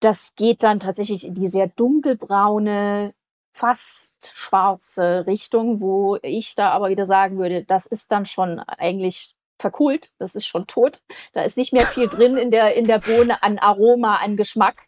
[0.00, 3.14] Das geht dann tatsächlich in die sehr dunkelbraune,
[3.54, 9.34] fast schwarze Richtung, wo ich da aber wieder sagen würde, das ist dann schon eigentlich
[9.58, 11.02] verkohlt, das ist schon tot.
[11.32, 14.86] Da ist nicht mehr viel drin in der, in der Bohne an Aroma, an Geschmack.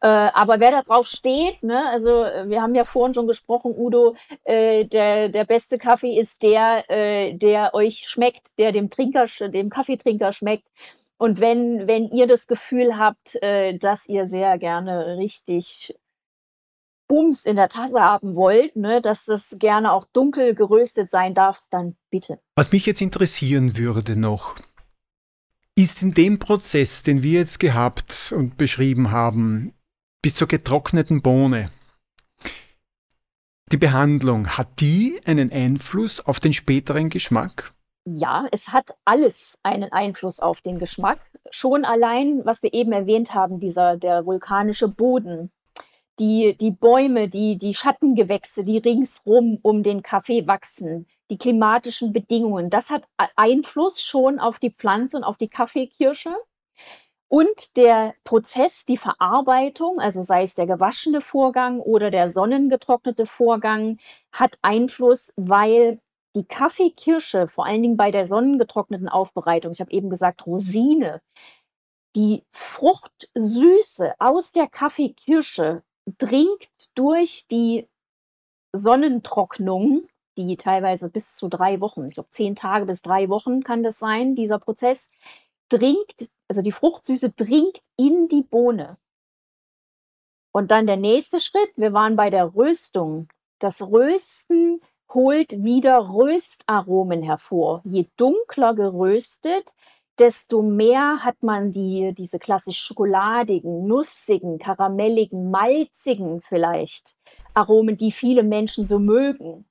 [0.00, 3.72] Äh, aber wer da drauf steht, ne, also äh, wir haben ja vorhin schon gesprochen,
[3.76, 9.26] Udo, äh, der, der beste Kaffee ist der, äh, der euch schmeckt, der dem Trinker,
[9.48, 10.68] dem Kaffeetrinker schmeckt.
[11.18, 15.94] Und wenn, wenn ihr das Gefühl habt, äh, dass ihr sehr gerne richtig
[17.10, 21.60] Bums in der Tasse haben wollt, ne, dass das gerne auch dunkel geröstet sein darf,
[21.68, 22.38] dann bitte.
[22.54, 24.54] Was mich jetzt interessieren würde noch,
[25.80, 29.72] ist in dem Prozess, den wir jetzt gehabt und beschrieben haben,
[30.22, 31.70] bis zur getrockneten Bohne,
[33.72, 37.72] die Behandlung, hat die einen Einfluss auf den späteren Geschmack?
[38.04, 41.20] Ja, es hat alles einen Einfluss auf den Geschmack.
[41.50, 45.50] Schon allein, was wir eben erwähnt haben, dieser der vulkanische Boden,
[46.18, 52.70] die, die Bäume, die, die Schattengewächse, die ringsrum um den Kaffee wachsen, die klimatischen Bedingungen,
[52.70, 56.34] das hat Einfluss schon auf die Pflanze und auf die Kaffeekirsche.
[57.28, 63.98] Und der Prozess, die Verarbeitung, also sei es der gewaschene Vorgang oder der sonnengetrocknete Vorgang,
[64.32, 66.00] hat Einfluss, weil
[66.34, 71.22] die Kaffeekirsche, vor allen Dingen bei der sonnengetrockneten Aufbereitung, ich habe eben gesagt Rosine,
[72.16, 75.84] die Fruchtsüße aus der Kaffeekirsche
[76.18, 77.88] dringt durch die
[78.72, 83.82] Sonnentrocknung, die teilweise bis zu drei Wochen, ich glaube zehn Tage bis drei Wochen kann
[83.82, 85.10] das sein, dieser Prozess,
[85.68, 88.96] dringt, also die Fruchtsüße dringt in die Bohne.
[90.52, 93.28] Und dann der nächste Schritt, wir waren bei der Röstung.
[93.60, 94.80] Das Rösten
[95.12, 97.82] holt wieder Röstaromen hervor.
[97.84, 99.74] Je dunkler geröstet,
[100.18, 107.16] desto mehr hat man die, diese klassisch schokoladigen, nussigen, karamelligen, malzigen vielleicht
[107.54, 109.64] Aromen, die viele Menschen so mögen.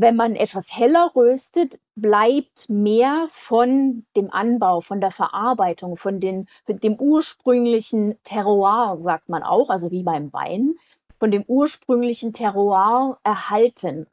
[0.00, 6.46] Wenn man etwas heller röstet, bleibt mehr von dem Anbau, von der Verarbeitung, von, den,
[6.68, 10.76] dem ursprünglichen Terroir, sagt man auch, also wie beim Wein,
[11.18, 14.06] von dem ursprünglichen Terroir erhalten.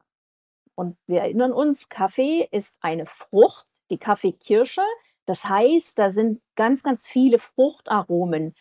[0.74, 4.82] Und wir erinnern uns, Kaffee ist eine Frucht, die Kaffeekirsche.
[5.28, 8.56] Das heißt, da sind ganz, ganz viele Fruchtaromen,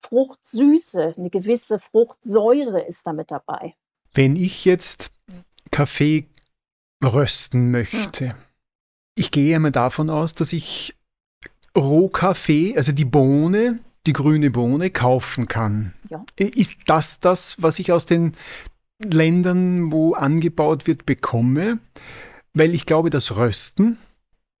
[0.00, 3.74] Fruchtsüße, eine gewisse Fruchtsäure ist damit dabei.
[4.14, 5.10] Wenn ich jetzt
[5.70, 6.28] Kaffee
[7.04, 8.34] rösten möchte, ja.
[9.14, 10.94] ich gehe einmal davon aus, dass ich
[11.76, 15.94] Rohkaffee, also die Bohne, die grüne Bohne, kaufen kann.
[16.10, 16.24] Ja.
[16.36, 18.32] Ist das das, was ich aus den
[19.02, 21.78] Ländern, wo angebaut wird, bekomme?
[22.52, 23.98] Weil ich glaube, das Rösten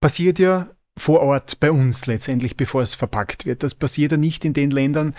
[0.00, 3.62] passiert ja vor Ort bei uns letztendlich, bevor es verpackt wird.
[3.62, 5.14] Das passiert ja nicht in den Ländern,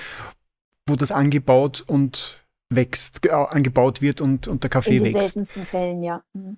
[0.88, 5.06] wo das angebaut und wächst, äh, angebaut wird und, und der Kaffee wächst.
[5.06, 6.24] In den seltensten Fällen, ja.
[6.34, 6.58] Mhm.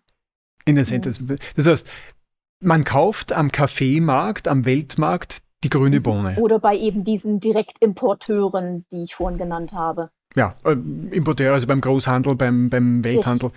[0.68, 0.86] In mhm.
[0.86, 1.38] Fällen.
[1.56, 1.88] Das heißt,
[2.60, 6.04] man kauft am Kaffeemarkt, am Weltmarkt die grüne mhm.
[6.04, 6.36] Bohne.
[6.38, 10.10] Oder bei eben diesen Direktimporteuren, die ich vorhin genannt habe.
[10.36, 10.74] Ja, äh,
[11.12, 13.52] Importeure, also beim Großhandel, beim, beim Welthandel.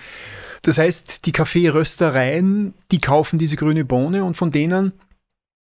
[0.63, 4.93] Das heißt, die Kaffeeröstereien, die kaufen diese grüne Bohne und von denen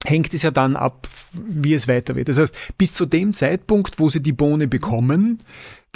[0.05, 2.29] hängt es ja dann ab, wie es weiter wird.
[2.29, 5.39] Das heißt, bis zu dem Zeitpunkt, wo sie die Bohne bekommen,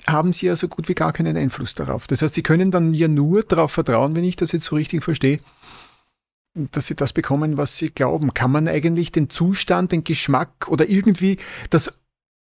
[0.07, 2.07] haben sie ja so gut wie gar keinen Einfluss darauf.
[2.07, 5.03] Das heißt, sie können dann ja nur darauf vertrauen, wenn ich das jetzt so richtig
[5.03, 5.41] verstehe,
[6.55, 8.35] dass sie das bekommen, was sie glauben.
[8.35, 11.39] Kann man eigentlich den Zustand, den Geschmack oder irgendwie
[11.71, 11.93] das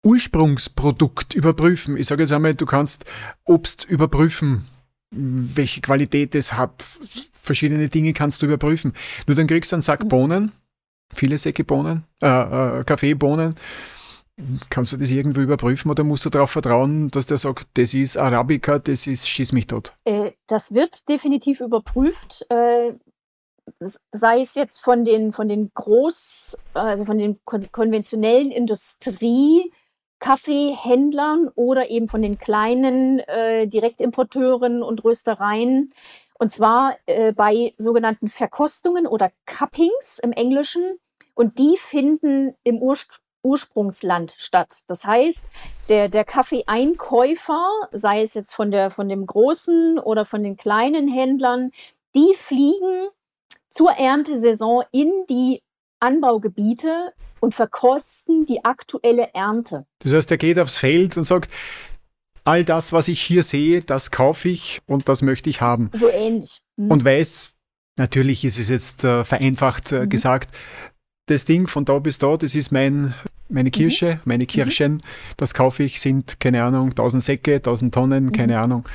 [0.04, 1.98] Ursprungsprodukt überprüfen?
[1.98, 3.06] Ich sage jetzt einmal, du kannst
[3.44, 4.66] Obst überprüfen,
[5.12, 7.00] welche Qualität es hat.
[7.42, 8.94] Verschiedene Dinge kannst du überprüfen.
[9.28, 10.52] Nur dann kriegst du einen Sack Bohnen
[11.14, 13.56] viele Säcke Bohnen, äh, äh, Kaffeebohnen.
[14.70, 18.18] Kannst du das irgendwo überprüfen oder musst du darauf vertrauen, dass der sagt, das ist
[18.18, 19.94] Arabica, das ist Schieß mich tot?
[20.04, 22.46] Äh, das wird definitiv überprüft.
[22.50, 22.94] Äh,
[23.80, 29.72] sei es jetzt von den, von den Groß-, also von den kon konventionellen Industrie-
[30.20, 35.92] Kaffeehändlern oder eben von den kleinen äh, Direktimporteuren und Röstereien.
[36.40, 36.96] Und zwar
[37.36, 40.98] bei sogenannten Verkostungen oder Cuppings im Englischen.
[41.34, 44.80] Und die finden im Urst Ursprungsland statt.
[44.88, 45.50] Das heißt,
[45.88, 51.08] der, der Kaffeeeinkäufer, sei es jetzt von, der, von dem großen oder von den kleinen
[51.08, 51.72] Händlern,
[52.16, 53.10] die fliegen
[53.70, 55.62] zur Erntesaison in die
[56.00, 59.86] Anbaugebiete und verkosten die aktuelle Ernte.
[60.00, 61.52] Das heißt, er geht aufs Feld und sagt,
[62.44, 65.90] all das, was ich hier sehe, das kaufe ich und das möchte ich haben.
[65.94, 66.62] So ähnlich.
[66.78, 66.92] Mhm.
[66.92, 67.52] Und weiß,
[67.98, 70.10] natürlich ist es jetzt äh, vereinfacht äh, mhm.
[70.10, 70.56] gesagt,
[71.26, 73.14] das Ding von da bis da, das ist mein,
[73.50, 73.72] meine mhm.
[73.72, 74.22] Kirsche, mhm.
[74.26, 75.02] meine Kirschen,
[75.38, 78.64] das kaufe ich, sind, keine Ahnung, 1000 Säcke, 1000 Tonnen, keine mhm.
[78.64, 78.90] Ahnung.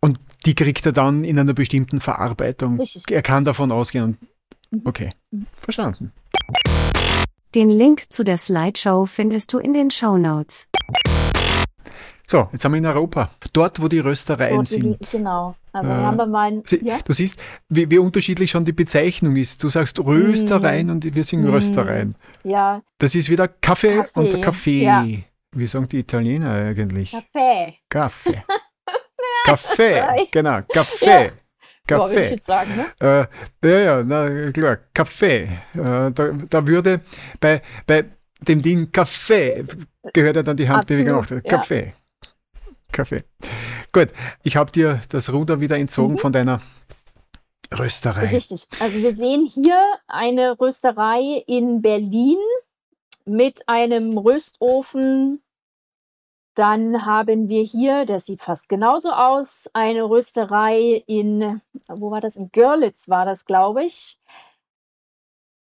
[0.00, 2.78] Und die kriegt er dann in einer bestimmten Verarbeitung.
[2.78, 3.10] Richtig.
[3.10, 4.18] Er kann davon ausgehen.
[4.70, 4.82] Mhm.
[4.84, 5.10] Okay,
[5.56, 6.12] verstanden.
[7.54, 10.68] Den Link zu der Slideshow findest du in den Show Notes.
[12.26, 13.30] So, jetzt sind wir in Europa.
[13.54, 14.98] Dort, wo die Röstereien Dort, sind.
[15.00, 15.56] Die, genau.
[15.78, 16.62] Also äh, haben wir mal.
[16.64, 16.98] Sie, ja?
[17.04, 17.38] Du siehst,
[17.68, 19.62] wie, wie, unterschiedlich schon die Bezeichnung ist.
[19.62, 20.90] Du sagst Röstereien mm.
[20.90, 21.50] und wir sagen mm.
[21.50, 22.14] Röstereien.
[22.42, 22.82] Ja.
[22.98, 24.20] Das ist wieder Kaffee, Kaffee.
[24.20, 24.82] und Kaffee.
[24.82, 25.06] Ja.
[25.52, 27.12] Wie sagen die Italiener eigentlich?
[27.12, 27.74] Kaffee.
[27.88, 28.44] Kaffee.
[29.44, 31.06] Kaffee, genau, Kaffee.
[31.06, 31.30] Ja.
[31.86, 32.34] Kaffee.
[32.34, 33.26] ich sagen, ne?
[33.62, 35.48] Äh, ja, ja, na klar, Kaffee.
[35.74, 37.00] Äh, da, da würde
[37.40, 38.04] bei, bei
[38.40, 39.64] dem Ding Kaffee
[40.12, 41.26] gehört ja dann die Handbewegung auch.
[41.48, 41.84] Kaffee.
[41.84, 41.92] Ja.
[42.92, 43.22] Kaffee.
[43.92, 44.08] Gut,
[44.42, 46.18] ich habe dir das Ruder wieder entzogen mhm.
[46.18, 46.60] von deiner
[47.76, 48.26] Rösterei.
[48.26, 48.66] Richtig.
[48.80, 52.38] Also wir sehen hier eine Rösterei in Berlin
[53.24, 55.42] mit einem Röstofen.
[56.54, 62.36] Dann haben wir hier, der sieht fast genauso aus, eine Rösterei in, wo war das?
[62.36, 64.18] In Görlitz war das, glaube ich.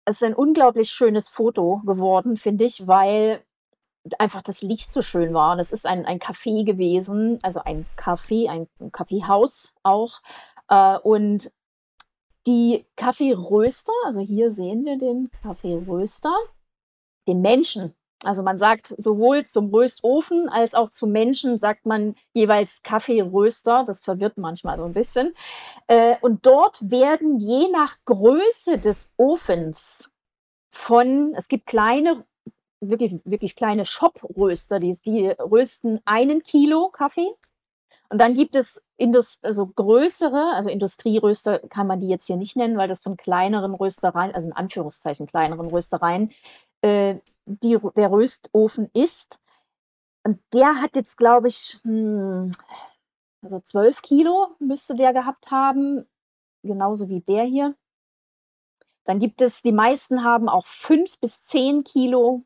[0.04, 3.42] Es ist ein unglaublich schönes Foto geworden, finde ich, weil
[4.18, 5.56] einfach das Licht so schön war.
[5.56, 10.20] Das ist ein, ein Café gewesen, also ein Café, ein Kaffeehaus auch.
[10.68, 11.52] Äh, und
[12.46, 16.34] die Kaffeeröster, also hier sehen wir den Kaffeeröster,
[17.28, 17.94] den Menschen.
[18.24, 23.84] Also man sagt sowohl zum Röstofen als auch zum Menschen sagt man jeweils Kaffeeröster.
[23.84, 25.34] Das verwirrt manchmal so ein bisschen.
[25.88, 30.12] Äh, und dort werden je nach Größe des Ofens
[30.70, 32.24] von, es gibt kleine
[32.82, 37.30] wirklich, wirklich kleine Shop-Röster, die, die rösten einen Kilo Kaffee.
[38.10, 42.56] Und dann gibt es Indust also größere, also Industrieröster kann man die jetzt hier nicht
[42.56, 46.30] nennen, weil das von kleineren Röstereien, also in Anführungszeichen kleineren Röstereien,
[46.82, 47.16] äh,
[47.46, 49.40] die, der Röstofen ist.
[50.24, 52.50] Und der hat jetzt, glaube ich, hm,
[53.42, 56.06] also 12 Kilo müsste der gehabt haben,
[56.62, 57.74] genauso wie der hier.
[59.04, 62.44] Dann gibt es, die meisten haben auch 5 bis 10 Kilo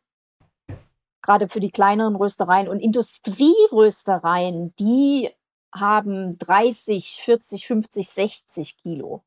[1.27, 5.29] gerade für die kleineren Röstereien und Industrieröstereien, die
[5.75, 9.25] haben 30, 40, 50, 60 Kilo.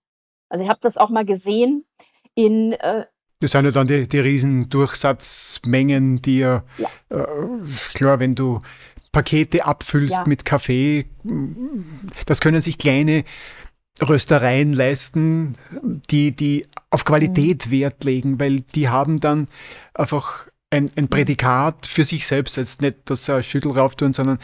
[0.48, 1.86] Also ich habe das auch mal gesehen
[2.34, 3.06] in äh,
[3.42, 6.64] das sind ja dann die, die riesen Durchsatzmengen, die ja.
[7.10, 7.26] Äh,
[7.94, 8.62] klar, wenn du
[9.14, 10.24] Pakete abfüllst ja.
[10.26, 11.06] mit Kaffee,
[12.26, 13.24] das können sich kleine
[14.02, 15.56] Röstereien leisten,
[16.10, 17.72] die, die auf Qualität mhm.
[17.72, 19.48] Wert legen, weil die haben dann
[19.94, 24.40] einfach ein, ein Prädikat für sich selbst, jetzt nicht, dass sie Schüttel rauf tun, sondern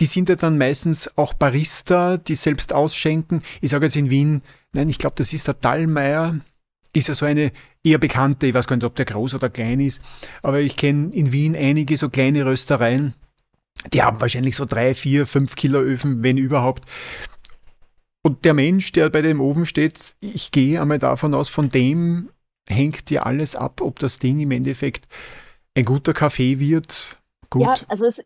[0.00, 3.42] die sind ja dann meistens auch Barista, die selbst ausschenken.
[3.60, 6.40] Ich sage jetzt in Wien, nein, ich glaube, das ist der Dallmayr,
[6.92, 7.52] ist ja so eine
[7.84, 10.02] eher bekannte, ich weiß gar nicht, ob der groß oder klein ist,
[10.42, 13.14] aber ich kenne in Wien einige so kleine Röstereien,
[13.92, 16.84] die haben wahrscheinlich so drei, vier, fünf Kilo Öfen, wenn überhaupt.
[18.22, 22.30] Und der Mensch, der bei dem Ofen steht, ich gehe einmal davon aus, von dem
[22.66, 25.06] hängt ja alles ab, ob das Ding im Endeffekt
[25.74, 27.18] ein guter Kaffee wird
[27.50, 27.62] gut.
[27.62, 28.24] Ja, also es,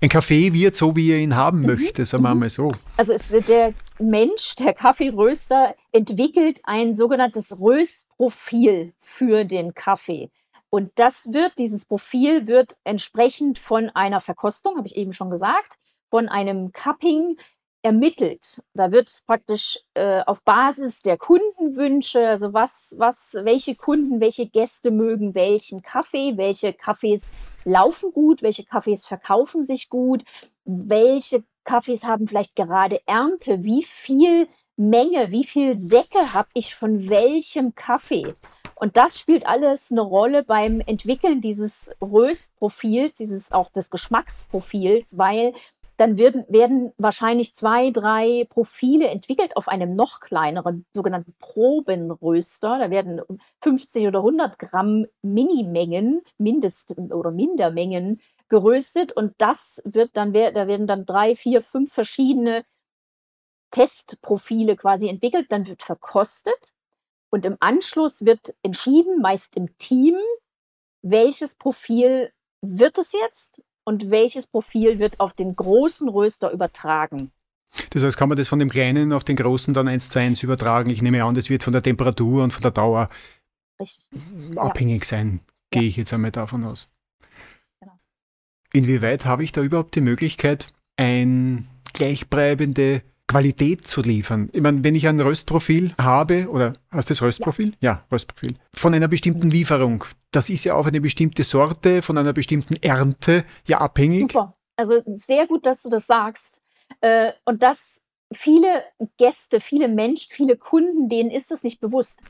[0.00, 2.40] ein Kaffee wird so, wie er ihn haben mhm, möchte, sagen wir mhm.
[2.40, 2.72] mal so.
[2.96, 10.30] Also es wird der Mensch, der Kaffeeröster, entwickelt ein sogenanntes Röstprofil für den Kaffee.
[10.70, 15.78] Und das wird, dieses Profil wird entsprechend von einer Verkostung, habe ich eben schon gesagt,
[16.10, 17.36] von einem Cupping
[17.82, 18.62] ermittelt.
[18.74, 24.90] Da wird praktisch äh, auf Basis der Kundenwünsche, also was, was, welche Kunden, welche Gäste
[24.90, 27.30] mögen welchen Kaffee, welche Kaffees
[27.64, 30.24] laufen gut, welche Kaffees verkaufen sich gut,
[30.64, 37.08] welche Kaffees haben vielleicht gerade Ernte, wie viel Menge, wie viel Säcke habe ich von
[37.08, 38.34] welchem Kaffee.
[38.74, 45.52] Und das spielt alles eine Rolle beim Entwickeln dieses Röstprofils, dieses auch des Geschmacksprofils, weil
[46.02, 52.80] dann werden, werden wahrscheinlich zwei, drei Profile entwickelt auf einem noch kleineren sogenannten Probenröster.
[52.80, 53.20] Da werden
[53.60, 59.12] 50 oder 100 Gramm Minimengen, Mindest- oder Mindermengen geröstet.
[59.12, 62.64] Und das wird dann, da werden dann drei, vier, fünf verschiedene
[63.70, 66.72] Testprofile quasi entwickelt, dann wird verkostet
[67.30, 70.16] und im Anschluss wird entschieden, meist im Team,
[71.00, 77.32] welches Profil wird es jetzt und welches Profil wird auf den großen Röster übertragen.
[77.90, 80.42] Das heißt, kann man das von dem kleinen auf den großen dann eins zu eins
[80.42, 80.90] übertragen?
[80.90, 83.08] Ich nehme an, das wird von der Temperatur und von der Dauer
[83.80, 84.08] Richtig.
[84.56, 85.08] abhängig ja.
[85.08, 85.88] sein, gehe ja.
[85.88, 86.88] ich jetzt einmal davon aus.
[87.80, 87.98] Genau.
[88.72, 94.50] Inwieweit habe ich da überhaupt die Möglichkeit, ein gleichbleibende Qualität zu liefern.
[94.52, 97.72] Ich meine, wenn ich ein Röstprofil habe, oder hast du das Röstprofil?
[97.80, 97.92] Ja.
[97.92, 98.54] ja, Röstprofil.
[98.74, 100.04] Von einer bestimmten Lieferung.
[100.32, 104.32] Das ist ja auf eine bestimmte Sorte, von einer bestimmten Ernte ja abhängig.
[104.32, 104.54] Super.
[104.76, 106.62] Also sehr gut, dass du das sagst.
[107.00, 108.84] Äh, und dass viele
[109.18, 112.22] Gäste, viele Menschen, viele Kunden, denen ist das nicht bewusst.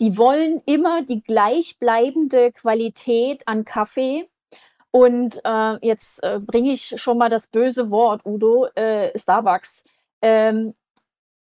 [0.00, 4.28] Die wollen immer die gleichbleibende Qualität an Kaffee.
[4.90, 9.84] Und äh, jetzt äh, bringe ich schon mal das böse Wort, Udo, äh, Starbucks.
[10.22, 10.74] Ähm,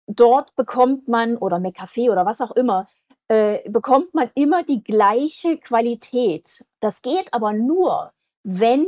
[0.08, 2.88] dort bekommt man, oder McCafé oder was auch immer,
[3.28, 6.66] äh, bekommt man immer die gleiche Qualität.
[6.80, 8.12] Das geht aber nur,
[8.44, 8.86] wenn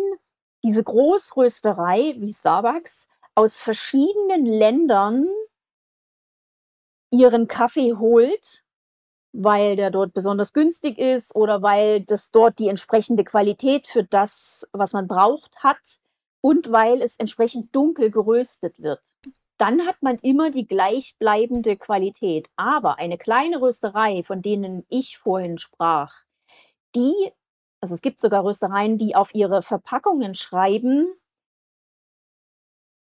[0.63, 5.25] diese Großrösterei wie Starbucks aus verschiedenen Ländern
[7.11, 8.63] ihren Kaffee holt,
[9.31, 14.67] weil der dort besonders günstig ist oder weil das dort die entsprechende Qualität für das,
[14.71, 15.99] was man braucht, hat
[16.41, 19.01] und weil es entsprechend dunkel geröstet wird
[19.57, 22.49] dann hat man immer die gleichbleibende Qualität.
[22.55, 26.23] Aber eine kleine Rösterei, von denen ich vorhin sprach,
[26.95, 27.31] die,
[27.81, 31.07] also es gibt sogar Röstereien, die auf ihre Verpackungen schreiben,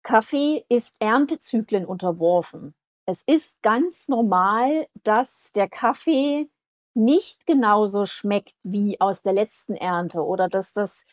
[0.03, 2.75] Kaffee ist Erntezyklen unterworfen.
[3.07, 6.49] Es ist ganz normal, dass der Kaffee
[6.95, 11.07] nicht genauso schmeckt wie aus der letzten Ernte oder dass das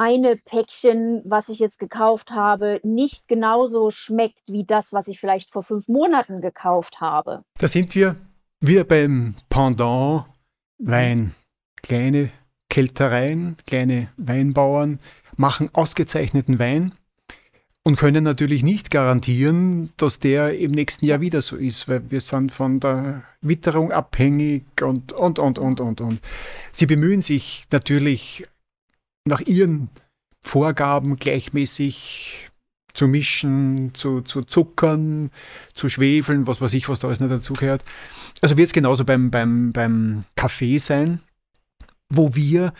[0.00, 5.52] eine Päckchen, was ich jetzt gekauft habe, nicht genauso schmeckt wie das, was ich vielleicht
[5.52, 7.42] vor fünf Monaten gekauft habe.
[7.58, 8.16] Da sind wir
[8.60, 10.24] wieder beim Pendant
[10.78, 11.34] Wein.
[11.82, 12.30] Kleine
[12.70, 15.00] Keltereien, kleine Weinbauern
[15.36, 16.94] machen ausgezeichneten Wein
[17.84, 22.22] und können natürlich nicht garantieren, dass der im nächsten Jahr wieder so ist, weil wir
[22.22, 26.20] sind von der Witterung abhängig und, und, und, und, und, und.
[26.72, 28.46] Sie bemühen sich natürlich
[29.24, 29.90] nach ihren
[30.42, 32.50] Vorgaben gleichmäßig
[32.94, 35.30] zu mischen, zu, zu zuckern,
[35.74, 37.82] zu schwefeln, was weiß ich, was da alles nicht dazugehört.
[38.40, 41.20] Also wird es genauso beim, beim, beim Kaffee sein,
[42.08, 42.72] wo wir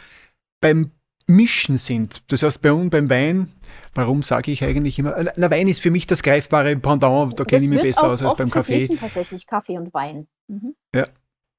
[0.61, 0.91] beim
[1.27, 2.23] Mischen sind.
[2.33, 3.53] Das heißt, bei uns beim Wein,
[3.95, 7.65] warum sage ich eigentlich immer, na, Wein ist für mich das greifbare Pendant, da kenne
[7.65, 8.89] ich mich besser aus als beim Kaffee.
[8.99, 10.27] tatsächlich Kaffee und Wein.
[10.49, 10.75] Mhm.
[10.95, 11.05] Ja.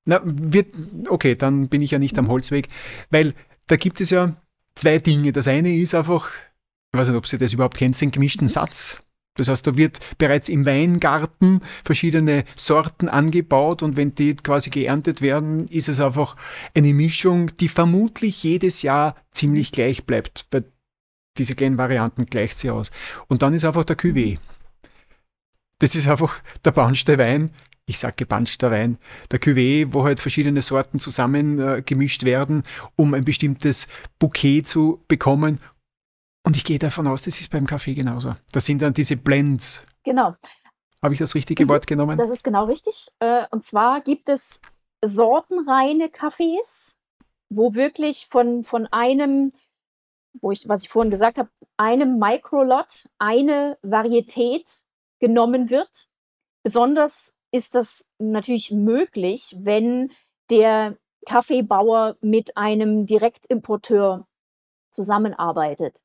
[0.03, 0.75] Na, wird,
[1.07, 2.67] okay, dann bin ich ja nicht am Holzweg,
[3.11, 3.33] weil
[3.67, 4.35] da gibt es ja
[4.81, 5.31] zwei Dinge.
[5.31, 6.29] Das eine ist einfach,
[6.93, 9.01] ich weiß nicht, ob Sie das überhaupt kennen, den gemischten Satz.
[9.35, 15.21] Das heißt, da wird bereits im Weingarten verschiedene Sorten angebaut und wenn die quasi geerntet
[15.21, 16.35] werden, ist es einfach
[16.75, 20.47] eine Mischung, die vermutlich jedes Jahr ziemlich gleich bleibt.
[20.51, 20.65] Weil
[21.37, 22.91] diese kleinen Varianten gleicht sie aus.
[23.27, 24.37] Und dann ist einfach der Cuvée.
[25.79, 27.51] Das ist einfach der Bahnste Wein
[27.91, 28.97] ich sage gepanschter Wein,
[29.29, 32.63] der Cuvée, wo halt verschiedene Sorten zusammengemischt äh, werden,
[32.95, 33.87] um ein bestimmtes
[34.17, 35.59] Bouquet zu bekommen.
[36.43, 38.35] Und ich gehe davon aus, das ist beim Kaffee genauso.
[38.51, 39.85] Das sind dann diese Blends.
[40.03, 40.35] Genau.
[41.03, 42.17] Habe ich das richtige Wort genommen?
[42.17, 43.09] Das ist genau richtig.
[43.19, 44.61] Äh, und zwar gibt es
[45.03, 46.95] sortenreine Kaffees,
[47.49, 49.51] wo wirklich von, von einem,
[50.33, 54.83] wo ich, was ich vorhin gesagt habe, einem Microlot eine Varietät
[55.19, 56.07] genommen wird.
[56.63, 60.11] Besonders ist das natürlich möglich, wenn
[60.49, 64.27] der Kaffeebauer mit einem Direktimporteur
[64.89, 66.01] zusammenarbeitet.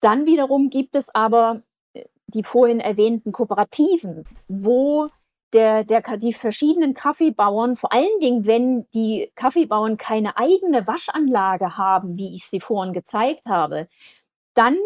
[0.00, 1.62] Dann wiederum gibt es aber
[1.94, 5.08] äh, die vorhin erwähnten Kooperativen, wo
[5.52, 12.16] der, der, die verschiedenen Kaffeebauern, vor allen Dingen, wenn die Kaffeebauern keine eigene Waschanlage haben,
[12.16, 13.88] wie ich sie vorhin gezeigt habe,
[14.54, 14.76] dann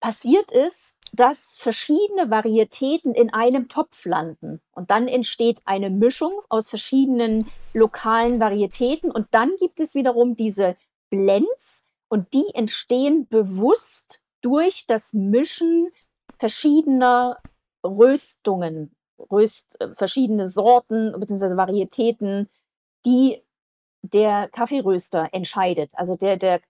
[0.00, 4.60] passiert es, dass verschiedene Varietäten in einem Topf landen.
[4.72, 9.10] Und dann entsteht eine Mischung aus verschiedenen lokalen Varietäten.
[9.10, 10.76] Und dann gibt es wiederum diese
[11.10, 15.90] Blends und die entstehen bewusst durch das Mischen
[16.38, 17.38] verschiedener
[17.84, 18.94] Röstungen,
[19.30, 21.56] Röst, äh, verschiedene Sorten bzw.
[21.56, 22.48] Varietäten,
[23.04, 23.42] die
[24.02, 25.92] der Kaffeeröster entscheidet.
[25.94, 26.60] Also der, der,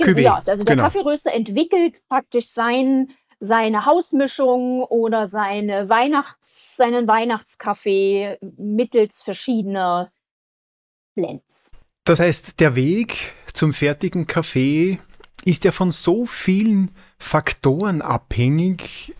[0.00, 0.84] ja, also der genau.
[0.84, 3.12] Kaffeeröster entwickelt praktisch sein
[3.44, 10.12] seine Hausmischung oder seine Weihnachts-, seinen Weihnachtskaffee mittels verschiedener
[11.16, 11.72] Blends.
[12.04, 14.98] Das heißt, der Weg zum fertigen Kaffee
[15.44, 19.12] ist ja von so vielen Faktoren abhängig,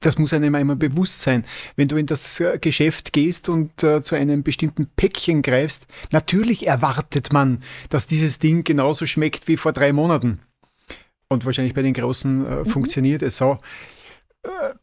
[0.00, 1.44] Das muss einem einmal bewusst sein.
[1.74, 6.66] Wenn du in das äh, Geschäft gehst und äh, zu einem bestimmten Päckchen greifst, natürlich
[6.66, 10.45] erwartet man, dass dieses Ding genauso schmeckt wie vor drei Monaten.
[11.28, 12.66] Und wahrscheinlich bei den Großen äh, mhm.
[12.66, 13.58] funktioniert es so.
[14.42, 14.74] Äh,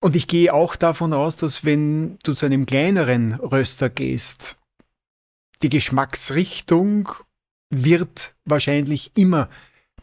[0.00, 4.58] und ich gehe auch davon aus, dass wenn du zu einem kleineren Röster gehst,
[5.62, 7.08] die Geschmacksrichtung
[7.70, 9.48] wird wahrscheinlich immer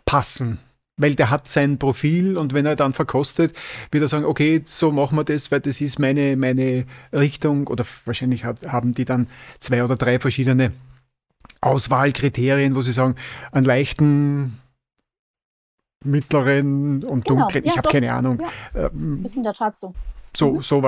[0.06, 0.60] passen,
[0.98, 3.56] weil der hat sein Profil und wenn er dann verkostet,
[3.92, 7.86] wird er sagen, okay, so machen wir das, weil das ist meine, meine Richtung oder
[8.06, 9.28] wahrscheinlich hat, haben die dann
[9.60, 10.74] zwei oder drei verschiedene
[11.62, 13.16] Auswahlkriterien, wo sie sagen,
[13.52, 14.60] einen leichten,
[16.06, 17.42] mittleren und genau.
[17.42, 18.42] dunklen, ja, ich habe keine Ahnung.
[18.74, 18.88] Ja.
[18.88, 19.94] Ähm, ist in der Tat so.
[20.36, 20.62] So, mhm.
[20.62, 20.82] so,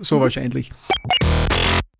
[0.00, 0.20] so mhm.
[0.20, 0.70] wahrscheinlich.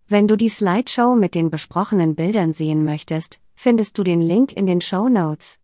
[0.09, 4.66] Wenn du die Slideshow mit den besprochenen Bildern sehen möchtest, findest du den Link in
[4.66, 5.59] den Show Notes.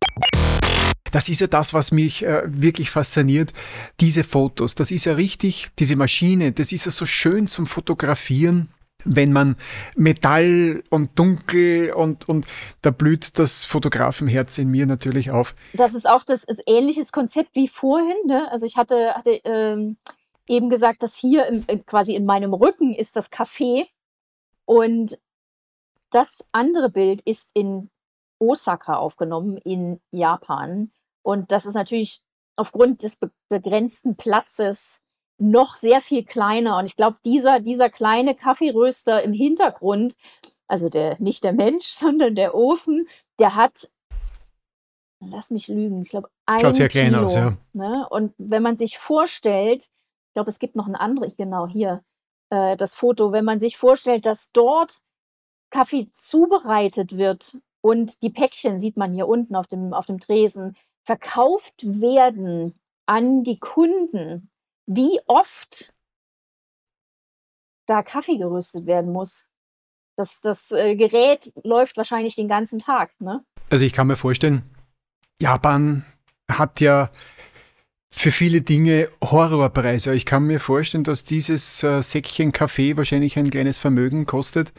[1.11, 3.53] Das ist ja das, was mich äh, wirklich fasziniert.
[3.99, 8.69] Diese Fotos, das ist ja richtig, diese Maschine, das ist ja so schön zum Fotografieren
[9.05, 9.55] wenn man
[9.95, 12.45] Metall und Dunkel und, und
[12.81, 15.55] da blüht das Fotografenherz in mir natürlich auf.
[15.73, 18.17] Das ist auch das, das ähnliches Konzept wie vorhin.
[18.25, 18.51] Ne?
[18.51, 19.97] Also ich hatte, hatte ähm,
[20.47, 23.87] eben gesagt, dass hier im, quasi in meinem Rücken ist das Café
[24.65, 25.19] und
[26.09, 27.89] das andere Bild ist in
[28.39, 30.91] Osaka aufgenommen, in Japan.
[31.21, 32.21] Und das ist natürlich
[32.55, 35.02] aufgrund des be begrenzten Platzes
[35.37, 36.77] noch sehr viel kleiner.
[36.77, 40.15] Und ich glaube, dieser, dieser kleine Kaffeeröster im Hintergrund,
[40.67, 43.07] also der, nicht der Mensch, sondern der Ofen,
[43.39, 43.89] der hat,
[45.19, 47.57] lass mich lügen, ich glaube, ein Schaut sehr Kilo, klein aus, ja.
[47.73, 48.07] Ne?
[48.09, 52.03] Und wenn man sich vorstellt, ich glaube, es gibt noch ein anderes, genau hier,
[52.49, 55.01] äh, das Foto, wenn man sich vorstellt, dass dort
[55.69, 60.75] Kaffee zubereitet wird und die Päckchen, sieht man hier unten auf dem, auf dem Tresen,
[61.03, 64.49] verkauft werden an die Kunden,
[64.85, 65.93] wie oft
[67.87, 69.47] da Kaffee geröstet werden muss.
[70.15, 73.19] Das, das äh, Gerät läuft wahrscheinlich den ganzen Tag.
[73.19, 73.43] Ne?
[73.69, 74.63] Also ich kann mir vorstellen,
[75.39, 76.05] Japan
[76.49, 77.09] hat ja
[78.15, 80.13] für viele Dinge Horrorpreise.
[80.13, 84.71] Ich kann mir vorstellen, dass dieses äh, Säckchen Kaffee wahrscheinlich ein kleines Vermögen kostet.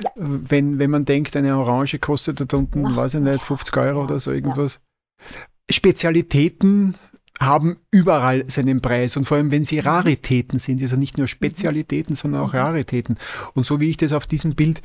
[0.00, 0.10] Ja.
[0.14, 4.20] Wenn, wenn man denkt, eine Orange kostet da unten, weiß ich nicht, 50 Euro oder
[4.20, 4.80] so irgendwas.
[5.18, 5.36] Ja.
[5.74, 6.94] Spezialitäten
[7.40, 9.86] haben überall seinen Preis und vor allem, wenn sie mhm.
[9.86, 12.58] Raritäten sind, ist ja nicht nur Spezialitäten, sondern auch mhm.
[12.58, 13.18] Raritäten.
[13.54, 14.82] Und so wie ich das auf diesem Bild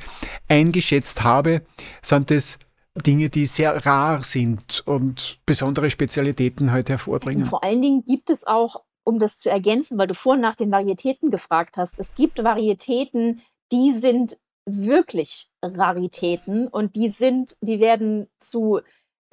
[0.48, 1.62] eingeschätzt habe,
[2.02, 2.58] sind es
[2.94, 7.44] Dinge, die sehr rar sind und besondere Spezialitäten halt hervorbringen.
[7.44, 10.56] Und vor allen Dingen gibt es auch, um das zu ergänzen, weil du vorhin nach
[10.56, 13.40] den Varietäten gefragt hast, es gibt Varietäten,
[13.72, 14.36] die sind
[14.66, 18.80] wirklich Raritäten und die sind, die werden zu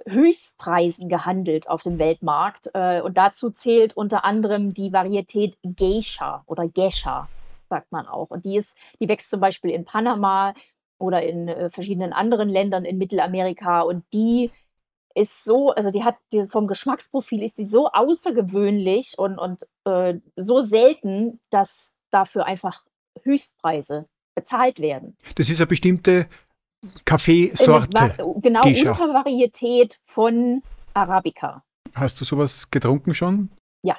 [0.07, 2.69] Höchstpreisen gehandelt auf dem Weltmarkt.
[2.73, 7.27] Äh, und dazu zählt unter anderem die Varietät Geisha oder Gesha,
[7.69, 8.29] sagt man auch.
[8.29, 10.53] Und die ist, die wächst zum Beispiel in Panama,
[10.99, 13.81] oder in äh, verschiedenen anderen Ländern in Mittelamerika.
[13.81, 14.51] Und die
[15.15, 20.19] ist so, also die hat die, vom Geschmacksprofil ist sie so außergewöhnlich und, und äh,
[20.35, 22.83] so selten, dass dafür einfach
[23.23, 25.17] Höchstpreise bezahlt werden.
[25.35, 26.27] Das ist eine bestimmte
[27.05, 28.15] Kaffeesorte.
[28.41, 28.91] Genau, Gescha.
[28.91, 30.63] Untervarietät von
[30.93, 31.63] Arabica.
[31.93, 33.49] Hast du sowas getrunken schon?
[33.84, 33.97] Ja.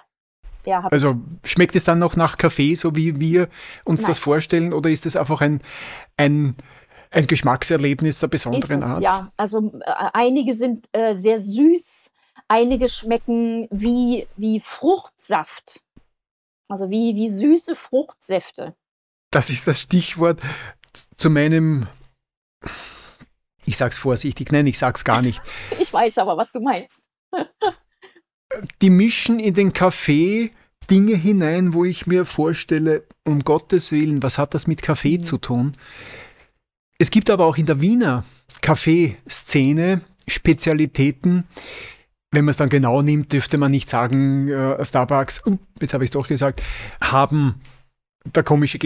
[0.64, 3.48] ja also schmeckt es dann noch nach Kaffee, so wie wir
[3.84, 4.10] uns Nein.
[4.10, 5.60] das vorstellen, oder ist es einfach ein,
[6.16, 6.56] ein
[7.10, 9.02] ein Geschmackserlebnis der besonderen es, Art?
[9.02, 12.12] Ja, also äh, einige sind äh, sehr süß,
[12.48, 15.80] einige schmecken wie, wie Fruchtsaft.
[16.68, 18.76] Also wie, wie süße Fruchtsäfte.
[19.32, 20.40] Das ist das Stichwort
[21.16, 21.88] zu meinem,
[23.66, 25.40] ich sag's vorsichtig, nein, ich sag's gar nicht.
[25.78, 27.02] ich weiß aber, was du meinst.
[28.82, 30.50] Die mischen in den Kaffee
[30.90, 35.24] Dinge hinein, wo ich mir vorstelle, um Gottes Willen, was hat das mit Kaffee mhm.
[35.24, 35.72] zu tun?
[36.98, 38.24] Es gibt aber auch in der Wiener
[38.60, 41.44] Kaffeeszene Spezialitäten.
[42.32, 46.04] Wenn man es dann genau nimmt, dürfte man nicht sagen, äh, Starbucks, uh, jetzt habe
[46.04, 46.62] ich es doch gesagt,
[47.00, 47.60] haben
[48.24, 48.78] da komische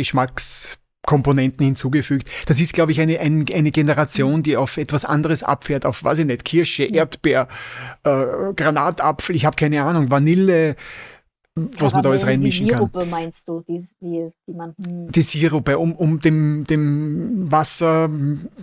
[1.04, 2.30] Geschmackskomponenten hinzugefügt.
[2.46, 6.18] Das ist, glaube ich, eine, eine, eine Generation, die auf etwas anderes abfährt, auf, weiß
[6.18, 7.48] ich nicht, Kirsche, Erdbeer,
[8.04, 10.76] äh, Granatapfel, ich habe keine Ahnung, Vanille,
[11.54, 12.80] was man da alles reinmischen kann.
[12.80, 14.74] Die Sirupe meinst du, die, die, die man.
[14.84, 15.12] Hm.
[15.12, 18.10] Die Sirupe, um, um dem, dem Wasser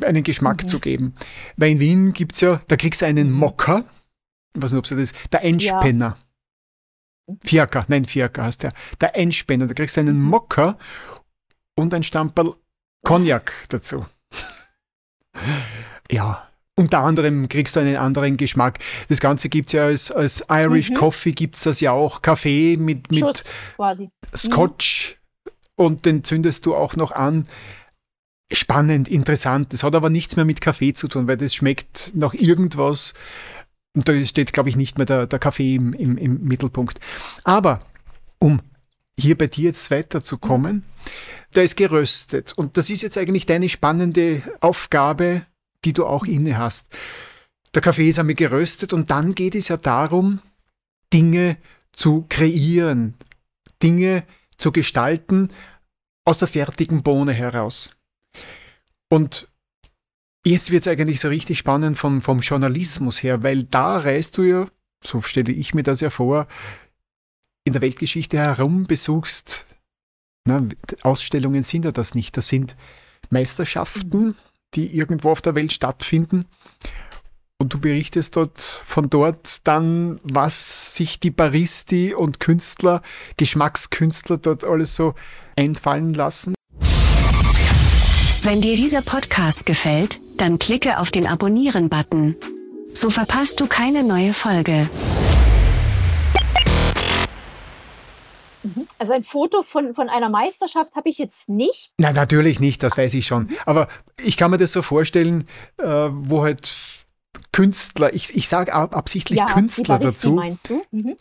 [0.01, 0.67] einen Geschmack mhm.
[0.67, 1.15] zu geben.
[1.55, 3.85] Weil in Wien gibt es ja, da kriegst du einen Mocker,
[4.53, 6.17] ich weiß nicht, ob das, der Endspänner.
[6.17, 7.35] Ja.
[7.43, 8.73] Fiaker, nein, Fiaker heißt der.
[8.99, 10.25] Der Endspänner, da kriegst du einen mhm.
[10.25, 10.77] Mocker
[11.75, 12.53] und ein Stamperl
[13.03, 14.05] Cognac dazu.
[16.11, 18.79] ja, unter anderem kriegst du einen anderen Geschmack.
[19.09, 20.95] Das Ganze gibt es ja als, als Irish mhm.
[20.95, 22.21] Coffee, gibt es das ja auch.
[22.21, 23.51] Kaffee mit, mit
[24.35, 25.51] Scotch mhm.
[25.75, 27.47] und den zündest du auch noch an.
[28.51, 29.71] Spannend, interessant.
[29.71, 33.13] Das hat aber nichts mehr mit Kaffee zu tun, weil das schmeckt nach irgendwas.
[33.93, 36.99] Und da steht, glaube ich, nicht mehr der, der Kaffee im, im, im Mittelpunkt.
[37.43, 37.79] Aber
[38.39, 38.61] um
[39.19, 40.83] hier bei dir jetzt weiterzukommen, mhm.
[41.51, 42.53] da ist geröstet.
[42.53, 45.45] Und das ist jetzt eigentlich deine spannende Aufgabe,
[45.85, 46.87] die du auch inne hast.
[47.73, 50.39] Der Kaffee ist einmal geröstet und dann geht es ja darum,
[51.13, 51.57] Dinge
[51.93, 53.15] zu kreieren,
[53.81, 54.23] Dinge
[54.57, 55.49] zu gestalten
[56.25, 57.95] aus der fertigen Bohne heraus.
[59.09, 59.49] Und
[60.45, 64.43] jetzt wird es eigentlich so richtig spannend vom, vom Journalismus her, weil da reist du
[64.43, 64.67] ja,
[65.03, 66.47] so stelle ich mir das ja vor,
[67.63, 69.65] in der Weltgeschichte herum, besuchst,
[70.45, 70.67] na,
[71.03, 72.75] Ausstellungen sind ja das nicht, das sind
[73.29, 74.35] Meisterschaften,
[74.73, 76.45] die irgendwo auf der Welt stattfinden.
[77.59, 83.03] Und du berichtest dort von dort dann, was sich die Baristi und Künstler,
[83.37, 85.13] Geschmackskünstler dort alles so
[85.55, 86.55] einfallen lassen.
[88.41, 92.35] Wenn dir dieser Podcast gefällt, dann klicke auf den Abonnieren-Button.
[92.93, 94.89] So verpasst du keine neue Folge.
[98.99, 101.93] Also ein Foto von, von einer Meisterschaft habe ich jetzt nicht.
[101.97, 103.43] Nein, natürlich nicht, das weiß ich schon.
[103.43, 103.55] Mhm.
[103.65, 103.87] Aber
[104.23, 105.47] ich kann mir das so vorstellen,
[105.77, 106.71] äh, wo halt
[107.51, 110.33] Künstler, ich, ich sage absichtlich ja, Künstler die dazu.
[110.33, 110.83] meinst du?
[110.91, 111.17] Mhm.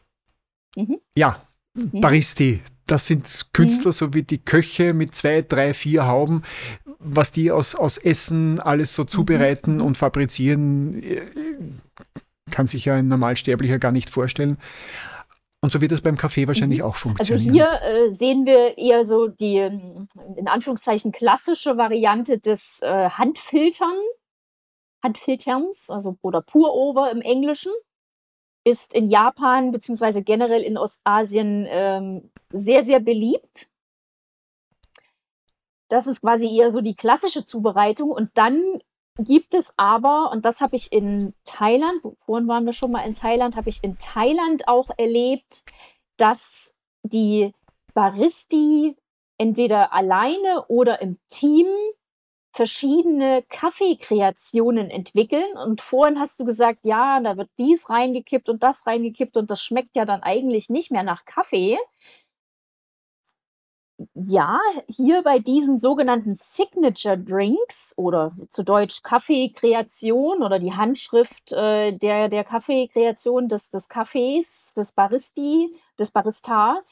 [0.76, 0.99] Mhm.
[1.14, 1.43] Ja,
[1.74, 2.01] mhm.
[2.01, 2.62] Baristi.
[2.86, 3.95] Das sind Künstler, mhm.
[3.95, 6.43] so wie die Köche mit zwei, drei, vier Hauben,
[6.99, 9.82] was die aus, aus Essen alles so zubereiten mhm.
[9.82, 11.22] und fabrizieren, äh,
[12.51, 14.59] kann sich ja ein Normalsterblicher gar nicht vorstellen.
[15.62, 16.84] Und so wird es beim Kaffee wahrscheinlich mhm.
[16.84, 17.61] auch also funktionieren.
[17.61, 23.96] Also hier äh, sehen wir eher so die, in Anführungszeichen, klassische Variante des äh, Handfiltern,
[25.02, 27.72] Handfilterns, also oder Pour-Over im Englischen,
[28.64, 30.22] ist in Japan bzw.
[30.22, 33.68] generell in Ostasien ähm, sehr, sehr beliebt.
[35.88, 38.11] Das ist quasi eher so die klassische Zubereitung.
[38.11, 38.62] Und dann
[39.18, 43.14] gibt es aber, und das habe ich in Thailand, vorhin waren wir schon mal in
[43.14, 45.64] Thailand, habe ich in Thailand auch erlebt,
[46.16, 47.52] dass die
[47.94, 48.96] Baristi
[49.38, 51.66] entweder alleine oder im Team
[52.52, 55.56] verschiedene Kaffeekreationen entwickeln.
[55.64, 59.62] Und vorhin hast du gesagt, ja, da wird dies reingekippt und das reingekippt und das
[59.62, 61.78] schmeckt ja dann eigentlich nicht mehr nach Kaffee
[64.14, 71.92] ja, hier bei diesen sogenannten Signature Drinks oder zu Deutsch Kaffeekreation oder die Handschrift äh,
[71.92, 76.82] der, der Kaffeekreation des, des Kaffees, des Baristi, des Barista,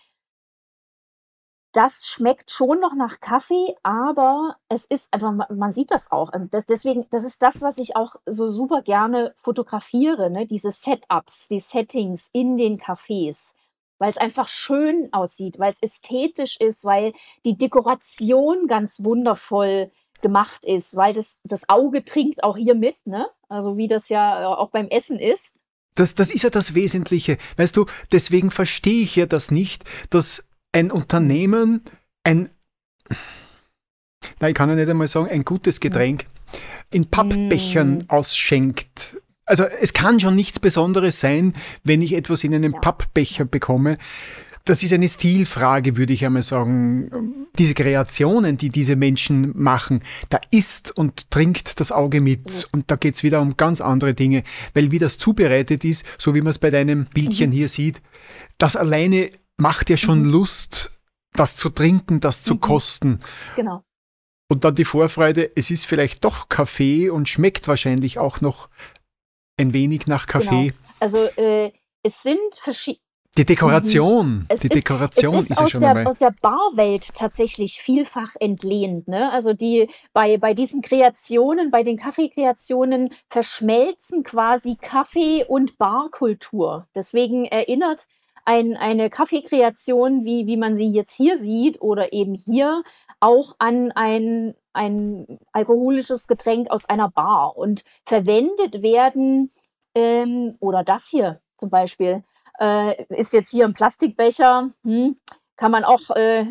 [1.72, 6.32] das schmeckt schon noch nach Kaffee, aber es ist einfach, man sieht das auch.
[6.32, 10.46] Also das, deswegen, das ist das, was ich auch so super gerne fotografiere, ne?
[10.46, 13.52] diese Setups, die Settings in den Cafés
[13.98, 17.12] weil es einfach schön aussieht, weil es ästhetisch ist, weil
[17.44, 19.90] die Dekoration ganz wundervoll
[20.22, 23.28] gemacht ist, weil das, das Auge trinkt auch hier mit, ne?
[23.48, 25.62] Also wie das ja äh, auch beim Essen ist.
[25.94, 27.38] Das, das ist ja das Wesentliche.
[27.56, 31.82] Weißt du, deswegen verstehe ich ja das nicht, dass ein Unternehmen
[32.24, 32.50] ein,
[34.40, 36.26] na, ich kann ja nicht einmal sagen, ein gutes Getränk
[36.90, 38.04] in Pappbechern mm.
[38.08, 39.16] ausschenkt
[39.48, 42.74] also es kann schon nichts Besonderes sein, wenn ich etwas in einem.
[42.80, 43.98] Pappbecher bekomme.
[44.64, 47.46] Das ist eine Stilfrage, würde ich einmal sagen.
[47.58, 52.68] Diese Kreationen, die diese Menschen machen, da isst und trinkt das Auge mit.
[52.72, 54.44] Und da geht es wieder um ganz andere Dinge.
[54.74, 57.54] Weil wie das zubereitet ist, so wie man es bei deinem Bildchen mhm.
[57.54, 58.02] hier sieht,
[58.58, 60.32] das alleine macht ja schon mhm.
[60.32, 60.92] Lust,
[61.32, 62.60] das zu trinken, das zu mhm.
[62.60, 63.20] kosten.
[63.56, 63.82] Genau.
[64.50, 68.68] Und dann die Vorfreude, es ist vielleicht doch Kaffee und schmeckt wahrscheinlich auch noch
[69.58, 70.68] ein wenig nach Kaffee.
[70.68, 70.74] Genau.
[71.00, 73.02] Also äh, es sind verschiedene.
[73.36, 74.58] Die Dekoration, mhm.
[74.62, 79.06] die Dekoration ist, ist, ist ja schon der, aus der Barwelt tatsächlich vielfach entlehnt.
[79.06, 79.30] Ne?
[79.30, 86.88] Also die bei, bei diesen Kreationen, bei den Kaffeekreationen verschmelzen quasi Kaffee und Barkultur.
[86.96, 88.08] Deswegen erinnert
[88.44, 92.82] ein, eine Kaffeekreation, wie, wie man sie jetzt hier sieht oder eben hier,
[93.20, 99.52] auch an ein, ein alkoholisches Getränk aus einer Bar und verwendet werden,
[99.94, 102.24] ähm, oder das hier zum Beispiel,
[102.60, 105.18] äh, ist jetzt hier ein Plastikbecher, hm,
[105.56, 106.46] kann man auch äh,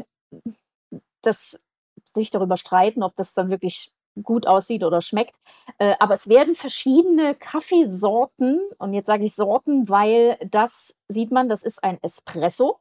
[1.21, 1.63] das,
[2.03, 3.91] sich darüber streiten, ob das dann wirklich
[4.23, 5.39] gut aussieht oder schmeckt.
[5.77, 11.49] Äh, aber es werden verschiedene Kaffeesorten, und jetzt sage ich Sorten, weil das sieht man,
[11.49, 12.79] das ist ein Espresso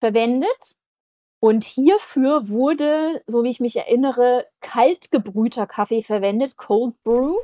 [0.00, 0.76] verwendet.
[1.44, 7.36] Und hierfür wurde, so wie ich mich erinnere, kalt gebrühter Kaffee verwendet, Cold Brew.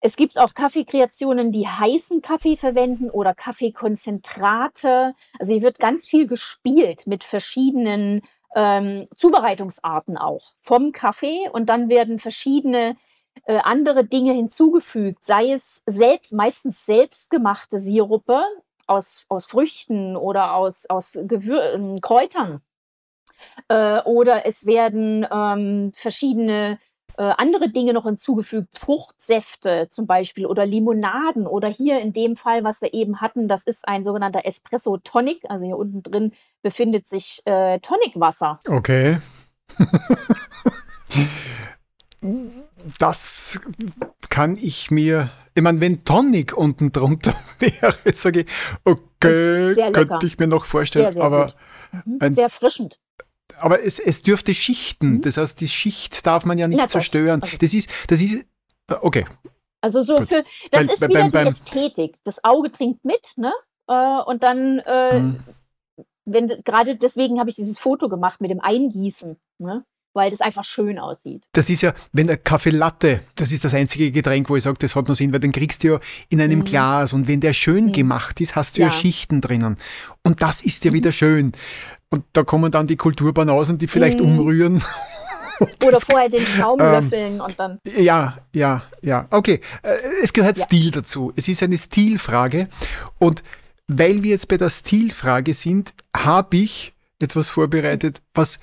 [0.00, 5.14] Es gibt auch Kaffeekreationen, die heißen Kaffee verwenden oder Kaffeekonzentrate.
[5.40, 8.22] Also hier wird ganz viel gespielt mit verschiedenen
[8.54, 12.96] ähm, Zubereitungsarten auch vom Kaffee und dann werden verschiedene
[13.46, 18.44] äh, andere Dinge hinzugefügt, sei es selbst, meistens selbstgemachte Sirupe
[18.86, 22.62] aus, aus Früchten oder aus, aus Gewür äh, Kräutern.
[23.68, 26.78] Äh, oder es werden ähm, verschiedene
[27.18, 32.62] äh, andere Dinge noch hinzugefügt, Fruchtsäfte zum Beispiel oder Limonaden oder hier in dem Fall,
[32.62, 35.44] was wir eben hatten, das ist ein sogenannter Espresso Tonic.
[35.48, 36.32] Also hier unten drin
[36.62, 38.60] befindet sich äh, Tonicwasser.
[38.68, 39.18] Okay.
[43.00, 43.60] das
[44.30, 48.50] kann ich mir, ich meine, wenn Tonic unten drunter wäre, sage ich,
[48.84, 51.52] okay, könnte ich mir noch vorstellen, sehr, sehr aber
[52.04, 52.30] mhm.
[52.30, 53.00] sehr frischend
[53.60, 55.14] aber es, es dürfte schichten.
[55.14, 55.20] Mhm.
[55.22, 57.42] Das heißt, die Schicht darf man ja nicht Na, zerstören.
[57.42, 57.58] Okay.
[57.60, 58.44] Das ist, das ist,
[59.00, 59.24] okay.
[59.80, 60.28] Also so Gut.
[60.28, 62.16] für, das Weil, ist wieder beim, beim, die Ästhetik.
[62.24, 63.52] Das Auge trinkt mit, ne?
[63.88, 65.40] Äh, und dann, äh, mhm.
[66.24, 69.84] wenn gerade deswegen habe ich dieses Foto gemacht mit dem Eingießen, ne?
[70.14, 71.46] weil das einfach schön aussieht.
[71.52, 74.76] Das ist ja, wenn der Kaffee Latte, das ist das einzige Getränk, wo ich sage,
[74.80, 76.64] das hat noch Sinn, weil den kriegst du ja in einem mhm.
[76.64, 77.92] Glas und wenn der schön mhm.
[77.92, 78.88] gemacht ist, hast du ja.
[78.88, 78.92] ja.
[78.92, 79.76] Schichten drinnen.
[80.24, 81.52] Und das ist ja wieder schön.
[82.10, 84.38] Und da kommen dann die Kulturbanausen, die vielleicht mhm.
[84.38, 84.82] umrühren.
[85.86, 87.80] Oder vorher den Schaum ähm, löffeln und dann.
[87.96, 89.26] Ja, ja, ja.
[89.30, 90.64] Okay, äh, es gehört ja.
[90.64, 91.32] Stil dazu.
[91.34, 92.68] Es ist eine Stilfrage.
[93.18, 93.42] Und
[93.88, 98.58] weil wir jetzt bei der Stilfrage sind, habe ich etwas vorbereitet, was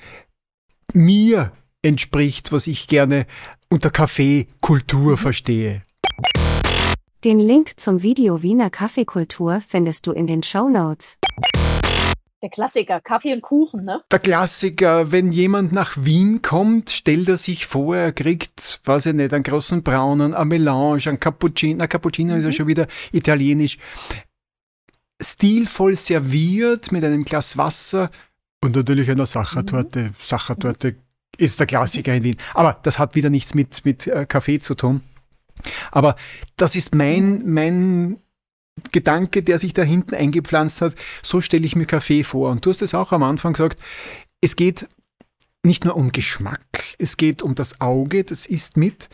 [0.93, 3.25] mir entspricht, was ich gerne
[3.69, 5.17] unter Kaffeekultur mhm.
[5.17, 5.83] verstehe.
[7.23, 11.17] Den Link zum Video Wiener Kaffeekultur findest du in den Show Notes.
[12.45, 14.03] Der Klassiker, Kaffee und Kuchen, ne?
[14.11, 19.13] Der Klassiker, wenn jemand nach Wien kommt, stellt er sich vor, er kriegt, weiß ich
[19.15, 22.37] nicht, einen großen Braunen, ein Melange, ein Cappuccino, na Cappuccino mhm.
[22.37, 22.53] ist ja mhm.
[22.53, 23.79] schon wieder italienisch.
[25.19, 28.11] Stilvoll serviert mit einem Glas Wasser
[28.63, 29.99] und natürlich einer Sachertorte.
[29.99, 30.15] Mhm.
[30.23, 30.97] Sachertorte
[31.39, 32.37] ist der Klassiker in Wien.
[32.53, 35.01] Aber das hat wieder nichts mit, mit äh, Kaffee zu tun.
[35.89, 36.15] Aber
[36.57, 38.19] das ist mein, mein
[38.91, 42.51] Gedanke, der sich da hinten eingepflanzt hat, so stelle ich mir Kaffee vor.
[42.51, 43.79] Und du hast es auch am Anfang gesagt,
[44.41, 44.87] es geht
[45.63, 49.09] nicht nur um Geschmack, es geht um das Auge, das isst mit,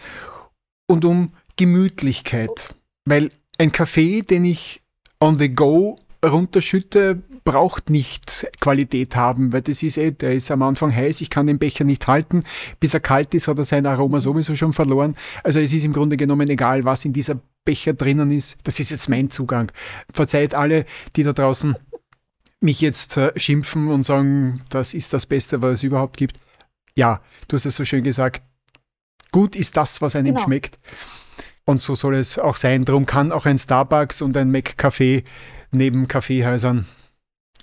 [0.88, 2.76] und um Gemütlichkeit.
[3.06, 4.82] Weil ein Kaffee, den ich
[5.20, 10.62] on the go runterschütte, braucht nicht Qualität haben, weil das ist eh, der ist am
[10.62, 12.44] Anfang heiß, ich kann den Becher nicht halten,
[12.80, 15.16] bis er kalt ist, hat er sein Aroma sowieso schon verloren.
[15.44, 18.58] Also es ist im Grunde genommen egal, was in dieser Becher drinnen ist.
[18.64, 19.72] Das ist jetzt mein Zugang.
[20.14, 21.76] Verzeiht alle, die da draußen
[22.60, 26.40] mich jetzt äh, schimpfen und sagen, das ist das Beste, was es überhaupt gibt.
[26.96, 28.44] Ja, du hast es so schön gesagt.
[29.32, 30.42] Gut ist das, was einem genau.
[30.42, 30.78] schmeckt.
[31.66, 32.86] Und so soll es auch sein.
[32.86, 35.24] Darum kann auch ein Starbucks und ein McCafé
[35.72, 36.86] neben Kaffeehäusern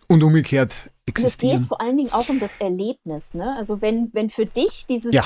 [0.09, 1.55] und umgekehrt existieren.
[1.55, 3.35] es geht vor allen Dingen auch um das Erlebnis.
[3.35, 3.55] Ne?
[3.57, 5.25] Also wenn, wenn für dich dieses ja.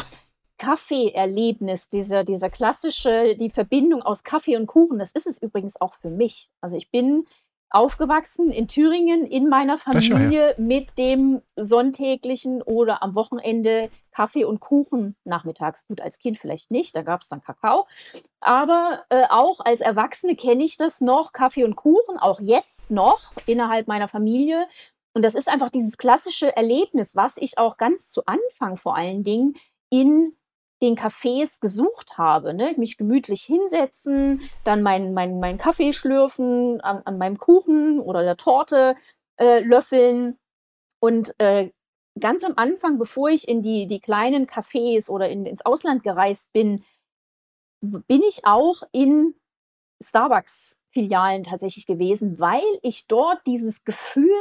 [0.59, 5.95] Kaffeeerlebnis, dieser, dieser klassische, die Verbindung aus Kaffee und Kuchen, das ist es übrigens auch
[5.95, 6.51] für mich.
[6.61, 7.27] Also ich bin
[7.75, 15.17] aufgewachsen in Thüringen in meiner Familie mit dem sonntäglichen oder am Wochenende Kaffee und Kuchen
[15.25, 15.87] nachmittags.
[15.87, 17.87] Gut, als Kind vielleicht nicht, da gab es dann Kakao.
[18.41, 23.33] Aber äh, auch als Erwachsene kenne ich das noch, Kaffee und Kuchen, auch jetzt noch
[23.47, 24.67] innerhalb meiner Familie.
[25.15, 29.25] Und das ist einfach dieses klassische Erlebnis, was ich auch ganz zu Anfang vor allen
[29.25, 29.55] Dingen
[29.91, 30.37] in
[30.83, 32.53] den Cafés gesucht habe.
[32.53, 32.75] Ne?
[32.77, 38.37] Mich gemütlich hinsetzen, dann meinen mein, mein Kaffee schlürfen, an, an meinem Kuchen oder der
[38.37, 38.97] Torte
[39.39, 40.39] äh, löffeln.
[41.01, 41.71] Und äh,
[42.19, 46.53] ganz am Anfang, bevor ich in die, die kleinen Cafés oder in, ins Ausland gereist
[46.53, 46.85] bin,
[47.81, 49.35] bin ich auch in
[50.03, 54.37] Starbucks-Filialen tatsächlich gewesen, weil ich dort dieses Gefühl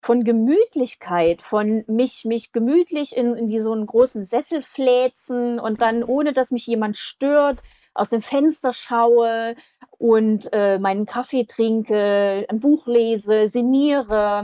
[0.00, 5.82] von Gemütlichkeit, von mich, mich gemütlich in, in die, so einen großen Sessel fläzen und
[5.82, 9.56] dann, ohne dass mich jemand stört, aus dem Fenster schaue
[9.98, 14.42] und äh, meinen Kaffee trinke, ein Buch lese, sinniere.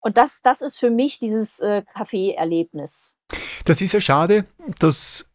[0.00, 3.16] Und das, das ist für mich dieses äh, Kaffee-Erlebnis.
[3.64, 4.44] Das ist ja schade,
[4.78, 5.26] dass.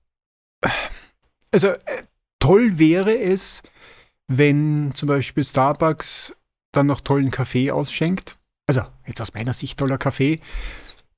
[1.52, 2.04] Also, äh,
[2.40, 3.64] toll wäre es,
[4.28, 6.36] wenn zum Beispiel Starbucks
[6.72, 8.38] dann noch tollen Kaffee ausschenkt
[8.68, 10.40] also jetzt aus meiner Sicht toller Kaffee,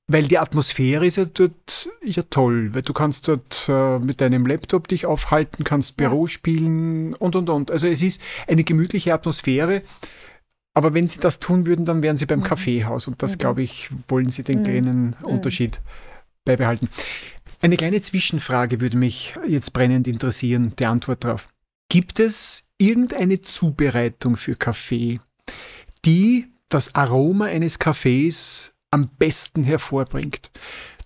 [0.08, 4.46] weil die Atmosphäre ist ja dort ja toll, weil du kannst dort äh, mit deinem
[4.46, 6.28] Laptop dich aufhalten, kannst Büro ja.
[6.28, 7.70] spielen und und und.
[7.70, 9.82] Also es ist eine gemütliche Atmosphäre.
[10.74, 12.44] Aber wenn sie das tun würden, dann wären sie beim mhm.
[12.44, 13.38] Kaffeehaus und das, mhm.
[13.38, 14.64] glaube ich, wollen sie den mhm.
[14.64, 15.24] kleinen mhm.
[15.24, 15.80] Unterschied
[16.44, 16.88] beibehalten.
[17.62, 21.48] Eine kleine Zwischenfrage würde mich jetzt brennend interessieren, die Antwort darauf.
[21.88, 25.18] Gibt es irgendeine Zubereitung für Kaffee,
[26.04, 30.50] die das Aroma eines Kaffees am besten hervorbringt.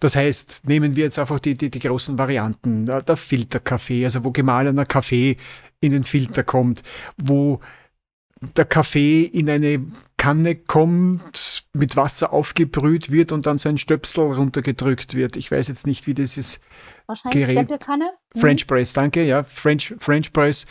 [0.00, 4.30] Das heißt, nehmen wir jetzt einfach die, die, die großen Varianten, der Filterkaffee, also wo
[4.30, 5.36] gemahlener Kaffee
[5.80, 6.82] in den Filter kommt,
[7.18, 7.60] wo
[8.56, 9.86] der Kaffee in eine
[10.16, 15.36] Kanne kommt, mit Wasser aufgebrüht wird und dann so ein Stöpsel runtergedrückt wird.
[15.36, 16.60] Ich weiß jetzt nicht, wie das ist.
[17.06, 17.80] Wahrscheinlich Gerät.
[17.80, 18.10] Kanne.
[18.34, 18.40] Mhm.
[18.40, 20.66] French Press, danke, ja, French, French Press.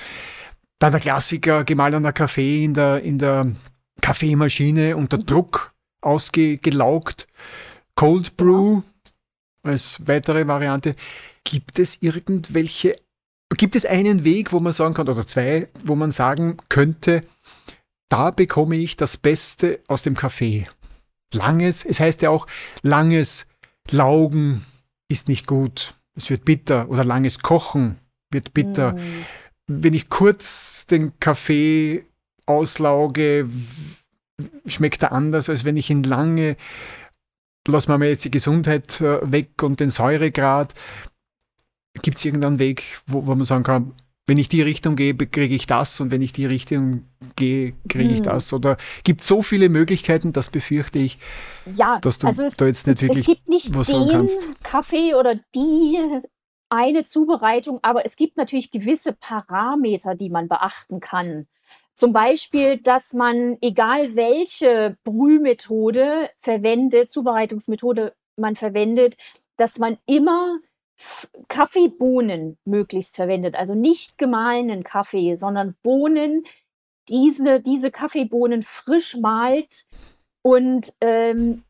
[0.79, 3.51] Dann der Klassiker, gemahlener Kaffee in der, in der
[4.01, 5.17] Kaffeemaschine unter.
[5.17, 7.27] Druck ausgelaugt.
[7.95, 8.81] Cold Brew
[9.63, 10.95] als weitere Variante.
[11.43, 12.99] Gibt es irgendwelche,
[13.57, 17.21] gibt es einen Weg, wo man sagen kann, oder zwei, wo man sagen könnte,
[18.09, 20.65] da bekomme ich das Beste aus dem Kaffee?
[21.33, 22.47] Langes, es heißt ja auch,
[22.81, 23.47] langes
[23.91, 24.65] Laugen
[25.09, 25.95] ist nicht gut.
[26.15, 27.99] Es wird bitter oder langes Kochen
[28.31, 28.93] wird bitter.
[28.93, 29.25] Mm.
[29.67, 32.05] Wenn ich kurz den Kaffee
[32.49, 33.49] auslauge,
[34.65, 36.57] schmeckt er anders, als wenn ich ihn lange,
[37.67, 40.73] lassen wir mal jetzt die Gesundheit äh, weg und den Säuregrad.
[42.01, 43.93] Gibt es irgendeinen Weg, wo, wo man sagen kann,
[44.25, 48.11] wenn ich die Richtung gehe, kriege ich das und wenn ich die Richtung gehe, kriege
[48.11, 48.25] ich hm.
[48.25, 48.53] das.
[48.53, 51.17] Oder gibt so viele Möglichkeiten, das befürchte ich,
[51.65, 54.39] ja, dass du also es, da jetzt nicht wirklich es gibt nicht was den kannst.
[54.63, 55.97] Kaffee oder die
[56.69, 61.47] eine Zubereitung, aber es gibt natürlich gewisse Parameter, die man beachten kann.
[61.99, 69.17] Zum Beispiel, dass man, egal welche Brühmethode verwendet, Zubereitungsmethode man verwendet,
[69.57, 70.59] dass man immer
[71.49, 73.55] Kaffeebohnen möglichst verwendet.
[73.55, 76.45] Also nicht gemahlenen Kaffee, sondern Bohnen,
[77.09, 79.85] diese, diese Kaffeebohnen frisch malt
[80.41, 81.65] und ähm,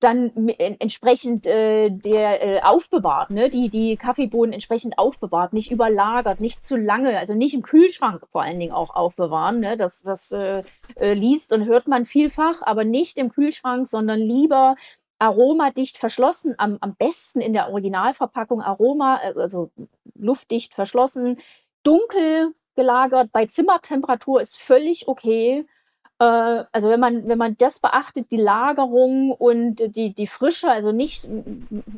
[0.00, 3.50] dann entsprechend äh, der äh, aufbewahrt, ne?
[3.50, 8.42] die, die Kaffeebohnen entsprechend aufbewahrt, nicht überlagert, nicht zu lange, also nicht im Kühlschrank vor
[8.42, 9.60] allen Dingen auch aufbewahren.
[9.60, 9.76] Ne?
[9.76, 10.62] Das, das äh,
[10.96, 14.76] äh, liest und hört man vielfach, aber nicht im Kühlschrank, sondern lieber
[15.18, 19.70] aromadicht verschlossen, am, am besten in der Originalverpackung Aroma, äh, also
[20.14, 21.38] luftdicht verschlossen,
[21.82, 25.66] dunkel gelagert, bei Zimmertemperatur ist völlig okay.
[26.20, 30.92] Äh, also wenn man, wenn man das beachtet, die Lagerung und die, die Frische, also
[30.92, 31.26] nicht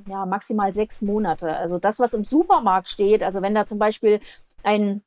[0.09, 1.55] ja, maximal sechs Monate.
[1.57, 4.21] Also das, was im Supermarkt steht, also wenn da zum Beispiel
[4.63, 5.03] ein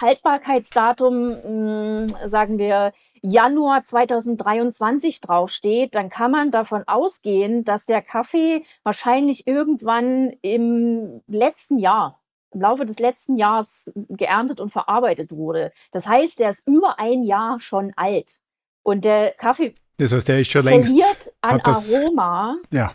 [0.00, 2.92] Haltbarkeitsdatum, mh, sagen wir
[3.22, 11.78] Januar 2023 draufsteht, dann kann man davon ausgehen, dass der Kaffee wahrscheinlich irgendwann im letzten
[11.78, 12.20] Jahr
[12.52, 15.72] im Laufe des letzten Jahres geerntet und verarbeitet wurde.
[15.90, 18.38] Das heißt, der ist über ein Jahr schon alt.
[18.84, 22.92] Und der Kaffee das heißt, der ist schon verliert längst, an das, Aroma, ja.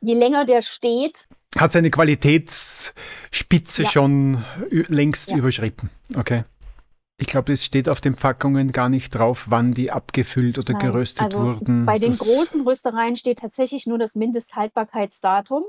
[0.00, 1.28] je länger der steht.
[1.58, 3.88] Hat seine Qualitätsspitze Ja.
[3.90, 5.36] schon längst Ja.
[5.36, 5.90] überschritten.
[6.16, 6.44] Okay.
[7.18, 10.80] Ich glaube, es steht auf den Packungen gar nicht drauf, wann die abgefüllt oder Nein,
[10.82, 11.84] geröstet also wurden.
[11.84, 15.64] Bei den Das- großen Röstereien steht tatsächlich nur das Mindesthaltbarkeitsdatum.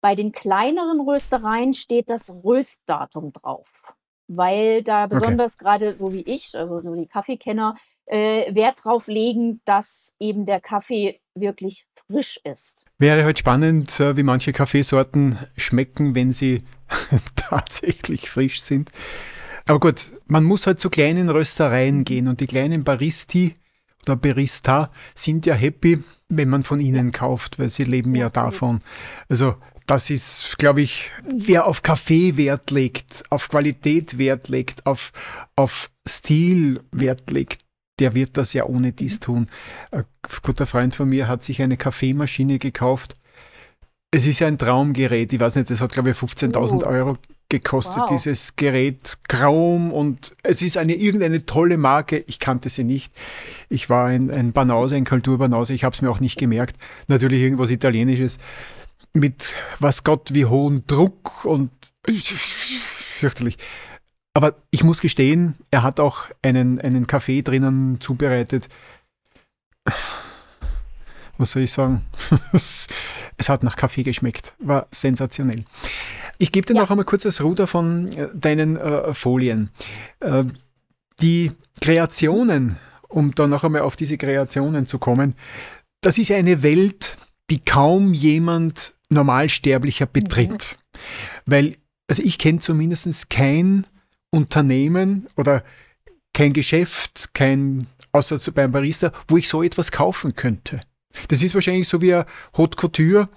[0.00, 3.94] Bei den kleineren Röstereien steht das Röstdatum drauf.
[4.28, 7.76] Weil da besonders gerade so wie ich, also so die Kaffeekenner,
[8.06, 12.84] äh, Wert drauf legen, dass eben der Kaffee wirklich frisch ist.
[12.98, 16.62] Wäre halt spannend, äh, wie manche Kaffeesorten schmecken, wenn sie
[17.36, 18.90] tatsächlich frisch sind.
[19.66, 23.56] Aber gut, man muss halt zu kleinen Röstereien gehen und die kleinen Baristi
[24.02, 28.80] oder Barista sind ja happy, wenn man von ihnen kauft, weil sie leben ja, davon.
[29.28, 29.54] Also
[29.86, 35.12] das ist, glaube ich, wer auf Kaffee Wert legt, auf Qualität Wert legt, auf,
[35.56, 37.63] auf Stil Wert legt,
[37.98, 39.48] der wird das ja ohne dies tun.
[39.90, 40.04] Ein
[40.42, 43.14] guter Freund von mir hat sich eine Kaffeemaschine gekauft.
[44.10, 45.32] Es ist ja ein Traumgerät.
[45.32, 46.86] Ich weiß nicht, das hat, glaube ich, 15.000 Oh.
[46.86, 47.18] Euro
[47.48, 48.08] gekostet, Wow.
[48.10, 49.18] dieses Gerät.
[49.28, 52.18] Chrom und es ist eine irgendeine tolle Marke.
[52.28, 53.12] Ich kannte sie nicht.
[53.68, 55.74] Ich war ein, ein Banause, ein Kulturbanause.
[55.74, 56.76] Ich habe es mir auch nicht gemerkt.
[57.08, 58.38] Natürlich irgendwas Italienisches
[59.14, 61.70] mit was Gott wie hohen Druck und
[62.06, 63.58] fürchterlich.
[64.34, 68.68] Aber ich muss gestehen, er hat auch einen, einen Kaffee drinnen zubereitet.
[71.38, 72.04] Was soll ich sagen?
[72.52, 74.54] es hat nach Kaffee geschmeckt.
[74.58, 75.64] War sensationell.
[76.38, 76.82] Ich gebe dir Ja.
[76.82, 79.70] noch einmal kurz das Ruder von äh, deinen äh, Folien.
[80.20, 80.44] Äh,
[81.20, 82.76] die Kreationen,
[83.08, 85.34] um da noch einmal auf diese Kreationen zu kommen,
[86.00, 87.16] das ist ja eine Welt,
[87.50, 90.76] die kaum jemand Normalsterblicher betritt.
[91.46, 91.76] Weil,
[92.08, 93.86] also ich kenne zumindest kein
[94.34, 95.62] Unternehmen oder
[96.32, 100.80] kein Geschäft, kein, außer zu, beim Barista, wo ich so etwas kaufen könnte.
[101.28, 102.26] Das ist wahrscheinlich so wie eine
[102.56, 103.28] Haute Couture,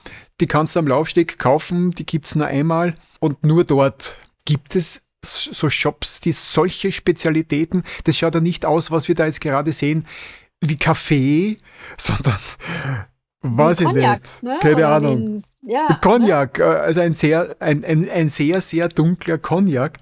[0.41, 4.17] die kannst du am Laufsteg kaufen, die gibt es nur einmal und nur dort.
[4.45, 9.25] Gibt es so Shops, die solche Spezialitäten, das schaut ja nicht aus, was wir da
[9.25, 10.05] jetzt gerade sehen,
[10.61, 11.57] wie Kaffee,
[11.97, 12.37] sondern
[13.41, 14.43] weiß ich nicht.
[14.43, 14.57] ne?
[14.59, 15.17] Keine Oder Ahnung.
[15.17, 19.99] den- ja, Cognac, äh, also ein sehr, ein, ein, ein sehr, sehr dunkler Cognac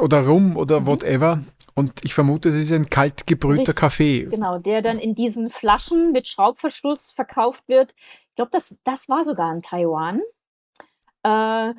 [0.00, 1.42] oder Rum oder whatever.
[1.74, 3.76] Und ich vermute, es ist ein kalt gebrühter Richtig.
[3.76, 4.24] Kaffee.
[4.24, 7.94] Genau, der dann in diesen Flaschen mit Schraubverschluss verkauft wird.
[8.28, 10.20] Ich glaube, das, das war sogar in Taiwan.
[11.22, 11.74] Äh,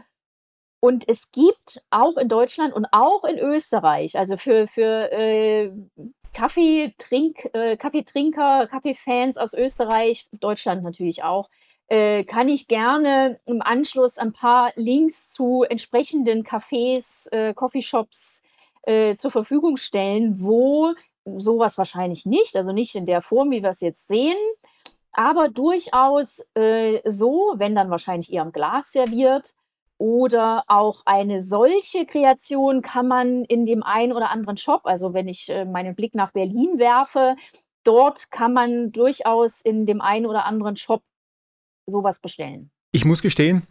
[0.80, 5.72] und es gibt auch in Deutschland und auch in Österreich, also für, für äh,
[6.34, 11.50] Kaffeetrink, äh, Kaffeetrinker, Kaffeefans aus Österreich, Deutschland natürlich auch,
[11.88, 18.42] äh, kann ich gerne im Anschluss ein paar Links zu entsprechenden Cafés, äh, Coffeeshops
[18.84, 20.94] äh, zur Verfügung stellen, wo
[21.26, 24.38] sowas wahrscheinlich nicht, also nicht in der Form, wie wir es jetzt sehen,
[25.14, 29.54] aber durchaus äh, so, wenn dann wahrscheinlich eher im Glas serviert.
[30.00, 35.28] Oder auch eine solche Kreation kann man in dem einen oder anderen Shop, also wenn
[35.28, 37.36] ich äh, meinen Blick nach Berlin werfe,
[37.84, 41.04] dort kann man durchaus in dem einen oder anderen Shop
[41.86, 42.70] sowas bestellen.
[42.92, 43.64] Ich muss gestehen,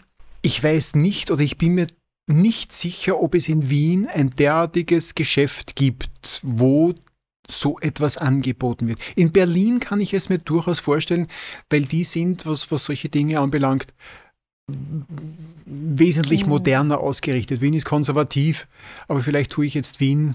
[0.42, 1.86] ich weiß nicht oder ich bin mir
[2.26, 6.94] nicht sicher, ob es in Wien ein derartiges Geschäft gibt, wo
[7.48, 9.00] so etwas angeboten wird.
[9.16, 11.26] In Berlin kann ich es mir durchaus vorstellen,
[11.70, 13.92] weil die sind, was, was solche Dinge anbelangt,
[15.66, 16.50] wesentlich Mhm.
[16.50, 17.60] moderner ausgerichtet.
[17.60, 18.68] Wien ist konservativ,
[19.08, 20.34] aber vielleicht tue ich jetzt Wien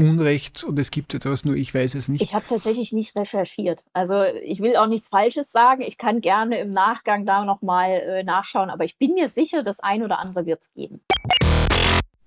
[0.00, 2.22] Unrecht und es gibt etwas, nur ich weiß es nicht.
[2.22, 3.84] Ich habe tatsächlich nicht recherchiert.
[3.92, 5.82] Also ich will auch nichts Falsches sagen.
[5.82, 9.80] Ich kann gerne im Nachgang da nochmal äh, nachschauen, aber ich bin mir sicher, das
[9.80, 11.00] ein oder andere wird es geben.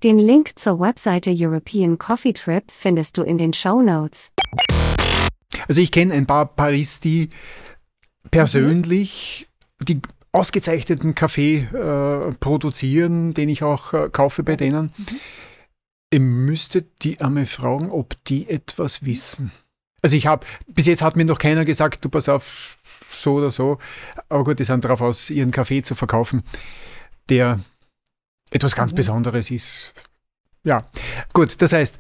[0.03, 4.33] Den Link zur Webseite European Coffee Trip findest du in den Show Notes.
[5.67, 7.29] Also ich kenne ein paar Paristi
[8.31, 9.47] persönlich,
[9.79, 10.01] die
[10.33, 14.91] ausgezeichneten Kaffee äh, produzieren, den ich auch äh, kaufe bei denen.
[16.11, 19.51] Ihr müsstet die einmal fragen, ob die etwas wissen.
[20.01, 22.77] Also ich habe, bis jetzt hat mir noch keiner gesagt, du pass auf,
[23.09, 23.77] so oder so.
[24.29, 26.43] Aber gut, die sind darauf aus, ihren Kaffee zu verkaufen,
[27.29, 27.59] der
[28.49, 28.97] etwas ganz Mhm.
[28.97, 29.93] Besonderes ist.
[30.63, 30.83] Ja,
[31.33, 31.97] gut, das heißt,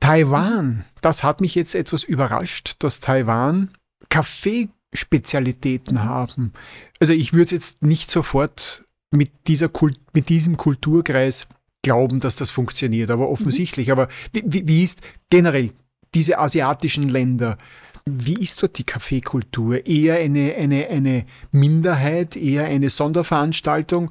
[0.00, 3.72] Taiwan, das hat mich jetzt etwas überrascht, dass Taiwan
[4.08, 6.52] Kaffeespezialitäten haben.
[7.00, 11.46] Also ich würde es jetzt nicht sofort mit, dieser Kult, mit diesem Kulturkreis
[11.82, 13.90] glauben, dass das funktioniert, aber offensichtlich.
[13.90, 15.70] Aber wie, wie, ist generell
[16.14, 17.58] diese asiatischen Länder,
[18.04, 19.86] wie ist dort die Kaffeekultur?
[19.86, 24.10] Eher eine, eine, eine Minderheit, eher eine Sonderveranstaltung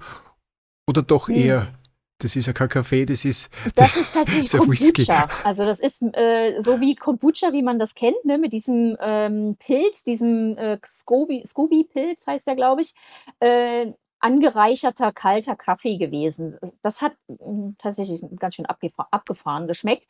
[0.88, 1.36] oder doch Hm.
[1.36, 1.74] eher,
[2.20, 5.06] das ist ja kein Kaffee, das ist, Das ist tatsächlich ist Whisky.
[5.06, 5.30] Kombucha.
[5.44, 8.38] Also das ist äh, so wie Kombucha, wie man das kennt, ne?
[8.38, 12.94] mit diesem ähm, Pilz, diesem äh, Scoby- Scooby-Pilz heißt der, glaube ich,
[13.40, 13.92] äh,
[14.22, 16.58] angereicherter kalter Kaffee gewesen.
[16.82, 20.08] Das hat mh, tatsächlich ganz schön abgefahren, abgefahren geschmeckt.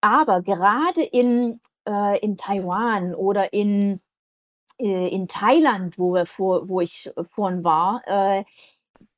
[0.00, 4.00] Aber gerade in, äh, in Taiwan oder in,
[4.78, 8.44] äh, in Thailand, wo, wir vor, wo ich vorhin war, äh,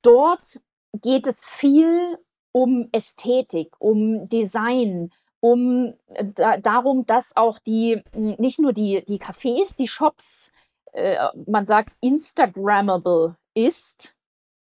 [0.02, 0.60] dort
[1.00, 2.18] geht es viel
[2.52, 9.04] um Ästhetik, um Design, um äh, da, darum, dass auch die, mh, nicht nur die,
[9.06, 10.52] die Cafés, die Shops,
[10.92, 11.16] äh,
[11.46, 14.16] man sagt Instagrammable ist,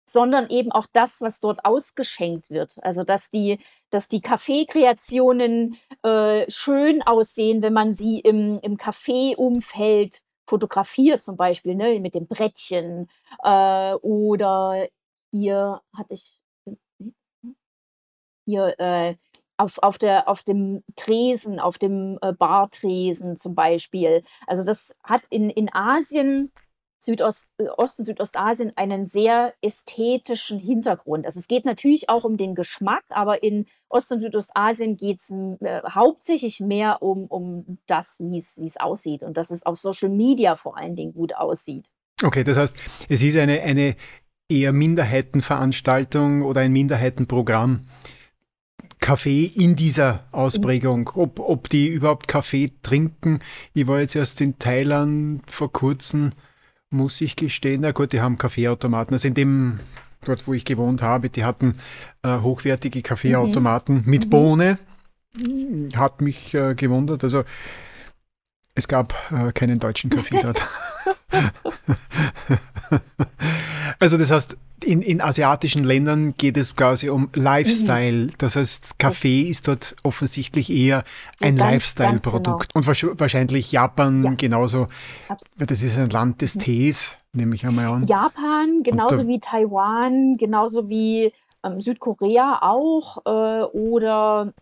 [0.10, 2.78] sondern eben auch das, was dort ausgeschenkt wird.
[2.82, 10.22] Also dass die, dass die Kaffeekreationen äh, schön aussehen, wenn man sie im, im Café-Umfeld
[10.48, 13.10] fotografiert, zum Beispiel, ne, mit dem Brettchen.
[13.44, 14.88] Äh, oder
[15.32, 16.40] hier hatte ich
[18.46, 19.16] hier äh,
[19.58, 24.24] auf, auf, der, auf dem Tresen, auf dem äh, Bartresen zum Beispiel.
[24.48, 26.52] Also das hat in, in Asien,
[27.00, 31.26] Südost, äh, Ost- und Südostasien einen sehr ästhetischen Hintergrund.
[31.26, 35.32] Also es geht natürlich auch um den Geschmack, aber in Ost- und Südostasien geht es
[35.32, 40.56] äh, hauptsächlich mehr um, um das, wie es aussieht und dass es auf Social Media
[40.56, 41.90] vor allen Dingen gut aussieht.
[42.22, 42.76] Okay, das heißt,
[43.08, 43.96] es ist eine, eine
[44.50, 47.86] eher Minderheitenveranstaltung oder ein Minderheitenprogramm.
[49.00, 53.40] Kaffee in dieser Ausprägung, ob, ob die überhaupt Kaffee trinken.
[53.74, 56.32] Ich war jetzt erst in Thailand vor kurzem,
[56.90, 59.14] muss ich gestehen, na gut, die haben Kaffeeautomaten.
[59.14, 59.80] Also in dem,
[60.26, 61.76] dort wo ich gewohnt habe, die hatten
[62.24, 64.30] äh, hochwertige Kaffeeautomaten mit Mhm.
[64.30, 64.78] Bohne.
[65.96, 67.24] Hat mich äh, gewundert.
[67.24, 67.44] Also
[68.76, 70.66] es gab äh, keinen deutschen Kaffee dort.
[74.00, 78.28] also das heißt, in, in asiatischen Ländern geht es quasi um Lifestyle.
[78.38, 81.04] Das heißt, Kaffee ist dort offensichtlich eher
[81.40, 82.76] ein Lifestyle-Produkt.
[82.76, 84.34] Und wahrsch- wahrscheinlich Japan Ja.
[84.36, 84.88] genauso.
[85.58, 88.06] Das ist ein Land des Tees, nehme ich einmal an.
[88.06, 94.54] Japan, genauso wie Taiwan, genauso wie ähm, Südkorea auch äh, oder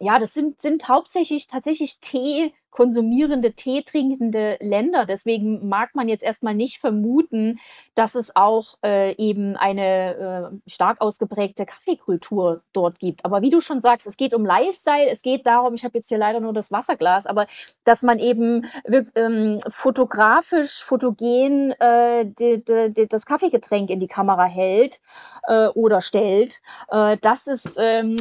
[0.00, 5.06] ja, das sind, sind hauptsächlich tatsächlich Tee konsumierende, Tee trinkende Länder.
[5.06, 7.58] Deswegen mag man jetzt erstmal nicht vermuten,
[7.94, 13.24] dass es auch äh, eben eine äh, stark ausgeprägte Kaffeekultur dort gibt.
[13.24, 16.08] Aber wie du schon sagst, es geht um Lifestyle, es geht darum, ich habe jetzt
[16.08, 17.46] hier leider nur das Wasserglas, aber
[17.84, 18.66] dass man eben
[19.14, 25.00] ähm, fotografisch, fotogen äh, die, die, die, das Kaffeegetränk in die Kamera hält
[25.48, 28.16] äh, oder stellt, äh, das ist ähm,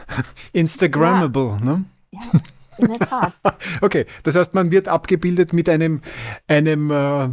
[0.52, 1.84] Instagrammable, ja, ne?
[2.10, 2.20] Ja.
[2.78, 3.32] In der Tat.
[3.82, 6.00] okay, das heißt, man wird abgebildet mit einem,
[6.48, 7.28] einem äh,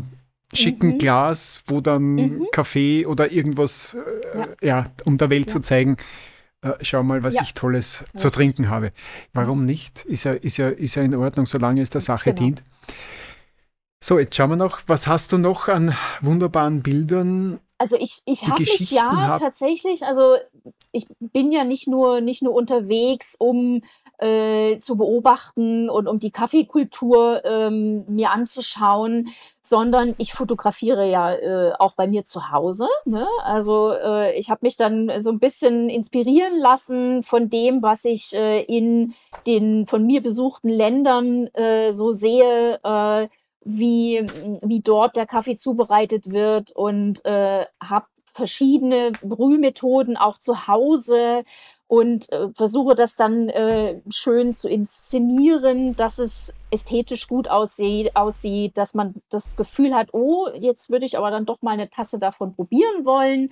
[0.53, 0.97] schicken Mhm.
[0.97, 2.47] Glas, wo dann Mhm.
[2.51, 3.95] Kaffee oder irgendwas,
[4.33, 4.47] äh, ja.
[4.61, 4.85] Ja.
[5.05, 5.53] um der Welt Ja.
[5.53, 5.97] zu zeigen,
[6.61, 7.41] äh, schau mal, was Ja.
[7.43, 8.91] ich Tolles zu trinken habe.
[9.33, 10.03] Warum nicht?
[10.05, 12.41] Ist ja, ist, ja, ist ja in Ordnung, solange es der Sache Genau.
[12.47, 12.63] dient.
[14.03, 17.59] So, jetzt schauen wir noch, was hast du noch an wunderbaren Bildern?
[17.77, 20.35] Also ich, ich habe mich ja hab- tatsächlich, also
[20.91, 23.83] ich bin ja nicht nur, nicht nur unterwegs, um
[24.21, 29.29] äh, zu beobachten und um die Kaffeekultur ähm, mir anzuschauen,
[29.61, 32.87] sondern ich fotografiere ja äh, auch bei mir zu Hause.
[33.05, 33.27] Ne?
[33.43, 38.33] Also äh, ich habe mich dann so ein bisschen inspirieren lassen von dem, was ich
[38.33, 39.13] äh, in
[39.47, 42.79] den von mir besuchten Ländern äh, so sehe.
[42.83, 43.27] Äh,
[43.63, 44.25] wie,
[44.63, 51.43] wie dort der Kaffee zubereitet wird und äh, habe verschiedene Brühmethoden auch zu Hause
[51.91, 58.77] und äh, versuche das dann äh, schön zu inszenieren, dass es ästhetisch gut aussieht, aussieht,
[58.77, 62.17] dass man das Gefühl hat, oh, jetzt würde ich aber dann doch mal eine Tasse
[62.17, 63.49] davon probieren wollen,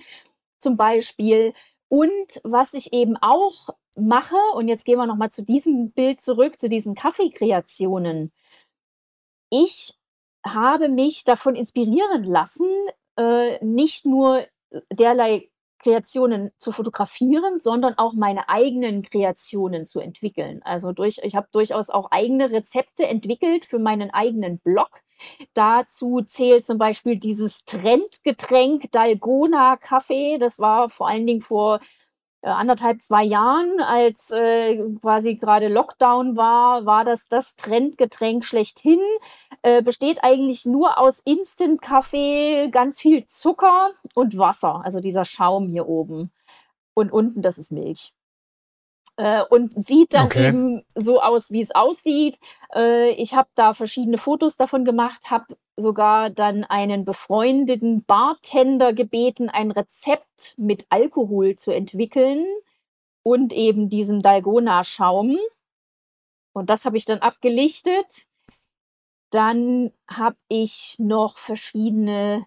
[0.58, 1.52] zum Beispiel.
[1.88, 6.58] Und was ich eben auch mache, und jetzt gehen wir nochmal zu diesem Bild zurück,
[6.58, 8.32] zu diesen Kaffeekreationen.
[9.50, 9.98] Ich
[10.46, 12.70] habe mich davon inspirieren lassen,
[13.18, 14.46] äh, nicht nur
[14.90, 15.50] derlei
[15.80, 20.60] Kreationen zu fotografieren, sondern auch meine eigenen Kreationen zu entwickeln.
[20.62, 25.00] Also durch, ich habe durchaus auch eigene Rezepte entwickelt für meinen eigenen Blog.
[25.54, 30.38] Dazu zählt zum Beispiel dieses Trendgetränk Dalgona Kaffee.
[30.38, 31.80] Das war vor allen Dingen vor
[32.48, 39.00] anderthalb, zwei Jahren, als äh, quasi gerade Lockdown war, war das das Trendgetränk schlechthin.
[39.62, 45.86] Äh, besteht eigentlich nur aus Instant-Kaffee, ganz viel Zucker und Wasser, also dieser Schaum hier
[45.88, 46.30] oben.
[46.94, 48.12] Und unten, das ist Milch.
[49.16, 50.48] Äh, und sieht dann Okay.
[50.48, 52.38] eben so aus, wie es aussieht.
[52.74, 59.48] Äh, ich habe da verschiedene Fotos davon gemacht, habe sogar dann einen befreundeten Bartender gebeten,
[59.48, 62.44] ein Rezept mit Alkohol zu entwickeln
[63.22, 65.38] und eben diesem Dalgona-Schaum.
[66.52, 68.26] Und das habe ich dann abgelichtet.
[69.30, 72.46] Dann habe ich noch verschiedene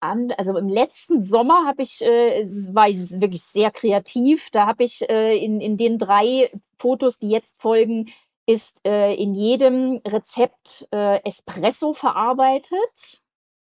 [0.00, 4.50] an, also im letzten Sommer habe ich, äh, war ich wirklich sehr kreativ.
[4.50, 8.10] Da habe ich äh, in, in den drei Fotos, die jetzt folgen,
[8.48, 13.22] ist äh, in jedem Rezept äh, Espresso verarbeitet.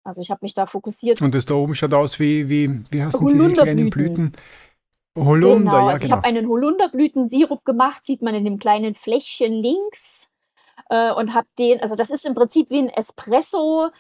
[0.05, 1.21] Also ich habe mich da fokussiert.
[1.21, 3.91] Und das da oben schaut aus wie, wie, wie heißen diese kleinen.
[3.91, 4.33] Blüten?
[5.17, 6.17] Holunder, genau, ja, also ich genau.
[6.19, 10.33] habe einen Holunderblütensirup gemacht, sieht man in dem kleinen Fläschchen links.
[10.91, 13.91] Äh, und habe den, also das ist im Prinzip wie ein Espresso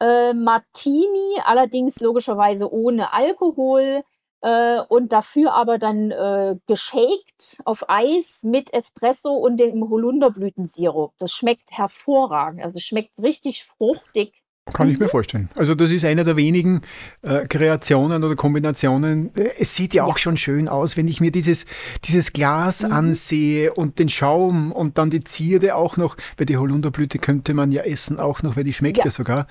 [0.00, 4.04] äh, Martini, allerdings logischerweise ohne Alkohol.
[4.42, 11.14] Äh, und dafür aber dann äh, geshaked auf Eis mit Espresso und dem Holunderblütensirup.
[11.18, 12.62] Das schmeckt hervorragend.
[12.62, 14.42] Also schmeckt richtig fruchtig.
[14.72, 15.04] Kann ich Mhm.
[15.04, 15.48] mir vorstellen.
[15.56, 16.82] Also das ist einer der wenigen
[17.22, 19.34] äh, Kreationen oder Kombinationen.
[19.36, 20.18] Äh, Es sieht ja auch Ja.
[20.18, 21.66] schon schön aus, wenn ich mir dieses,
[22.04, 22.92] dieses Glas Mhm.
[22.92, 27.70] ansehe und den Schaum und dann die Zierde auch noch, weil die Holunderblüte könnte man
[27.70, 29.10] ja essen auch noch, weil die schmeckt ja, Ja.
[29.12, 29.46] sogar.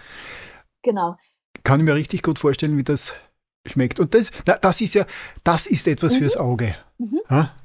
[0.84, 1.16] Genau.
[1.64, 3.16] Kann ich mir richtig gut vorstellen, wie das
[3.66, 4.00] schmeckt.
[4.00, 4.32] Und das,
[4.62, 5.06] das ist ja,
[5.44, 6.18] das ist etwas Mhm.
[6.20, 6.76] fürs Auge.
[6.98, 7.22] Mhm.
[7.30, 7.56] Ha?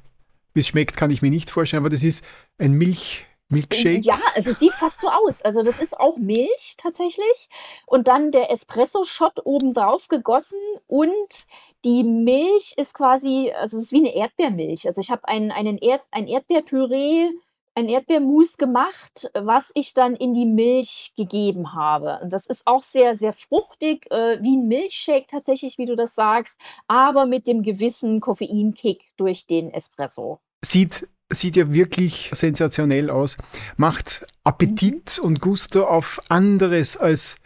[0.53, 2.23] Wie es schmeckt, kann ich mir nicht vorstellen, aber das ist
[2.57, 4.01] ein Milch, Milkshake.
[4.05, 5.41] Ja, also es sieht fast so aus.
[5.41, 7.49] Also das ist auch Milch tatsächlich.
[7.85, 11.45] Und dann der Espresso-Shot obendrauf gegossen und
[11.83, 14.87] die Milch ist quasi, also es ist wie eine Erdbeermilch.
[14.87, 17.29] Also ich habe einen, einen Erd, ein Erdbeerpüree,
[17.75, 22.19] ein Erdbeermus gemacht, was ich dann in die Milch gegeben habe.
[22.21, 26.15] Und das ist auch sehr, sehr fruchtig, äh, wie ein Milchshake tatsächlich, wie du das
[26.15, 30.39] sagst, aber mit dem gewissen Koffeinkick durch den Espresso.
[30.63, 33.37] Sieht, sieht ja wirklich sensationell aus.
[33.77, 35.25] Macht Appetit Mhm.
[35.25, 37.37] und Gusto auf anderes als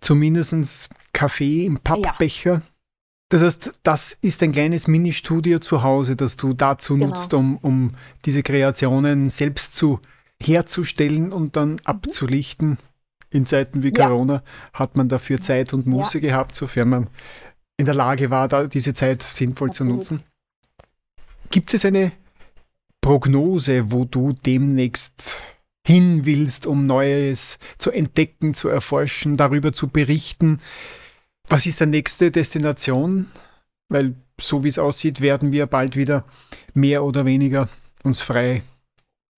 [0.00, 2.62] zumindest Kaffee im Pappbecher.
[3.30, 7.06] Das heißt, das ist ein kleines Ministudio zu Hause, das du dazu Genau.
[7.06, 7.92] nutzt, um, um
[8.26, 10.00] diese Kreationen selbst zu
[10.42, 12.76] herzustellen und dann abzulichten.
[13.30, 13.96] In Zeiten wie Mhm.
[13.96, 14.08] Ja.
[14.08, 14.42] Corona
[14.72, 17.06] hat man dafür Zeit und Muße gehabt, sofern man
[17.76, 19.98] in der Lage war, da diese Zeit sinnvoll zu Absolut.
[19.98, 20.22] nutzen.
[21.50, 22.10] Gibt es eine
[23.00, 25.40] Prognose, wo du demnächst
[25.86, 30.58] hin willst, um Neues zu entdecken, zu erforschen, darüber zu berichten?
[31.50, 33.30] Was ist die nächste Destination?
[33.88, 36.24] Weil so wie es aussieht, werden wir bald wieder
[36.74, 37.68] mehr oder weniger
[38.04, 38.62] uns frei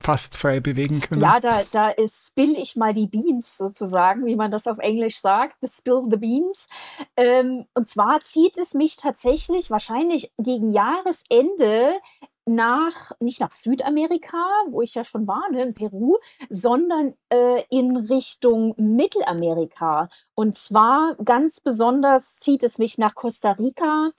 [0.02, 1.22] fast frei bewegen können.
[1.22, 5.20] Ja, da, da ist, spill ich mal die Beans sozusagen, wie man das auf Englisch
[5.20, 6.66] sagt, spill the beans.
[7.16, 11.94] Ähm, und zwar zieht es mich tatsächlich wahrscheinlich gegen Jahresende
[12.46, 14.38] nach, nicht nach Südamerika,
[14.68, 16.16] wo ich ja schon war, ne, in Peru,
[16.50, 20.08] sondern äh, in Richtung Mittelamerika.
[20.34, 24.10] Und zwar ganz besonders zieht es mich nach Costa Rica,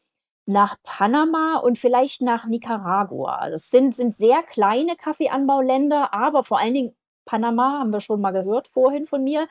[0.45, 3.49] nach Panama und vielleicht nach Nicaragua.
[3.49, 6.95] Das sind, sind sehr kleine Kaffeeanbauländer, aber vor allen Dingen
[7.25, 9.47] Panama haben wir schon mal gehört vorhin von mir.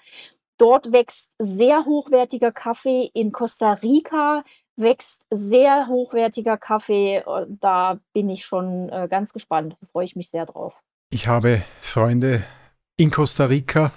[0.58, 3.10] Dort wächst sehr hochwertiger Kaffee.
[3.14, 4.44] In Costa Rica
[4.76, 7.22] wächst sehr hochwertiger Kaffee.
[7.60, 9.76] Da bin ich schon äh, ganz gespannt.
[9.80, 10.82] Da freue ich mich sehr drauf.
[11.10, 12.44] Ich habe Freunde
[12.96, 13.92] in Costa Rica.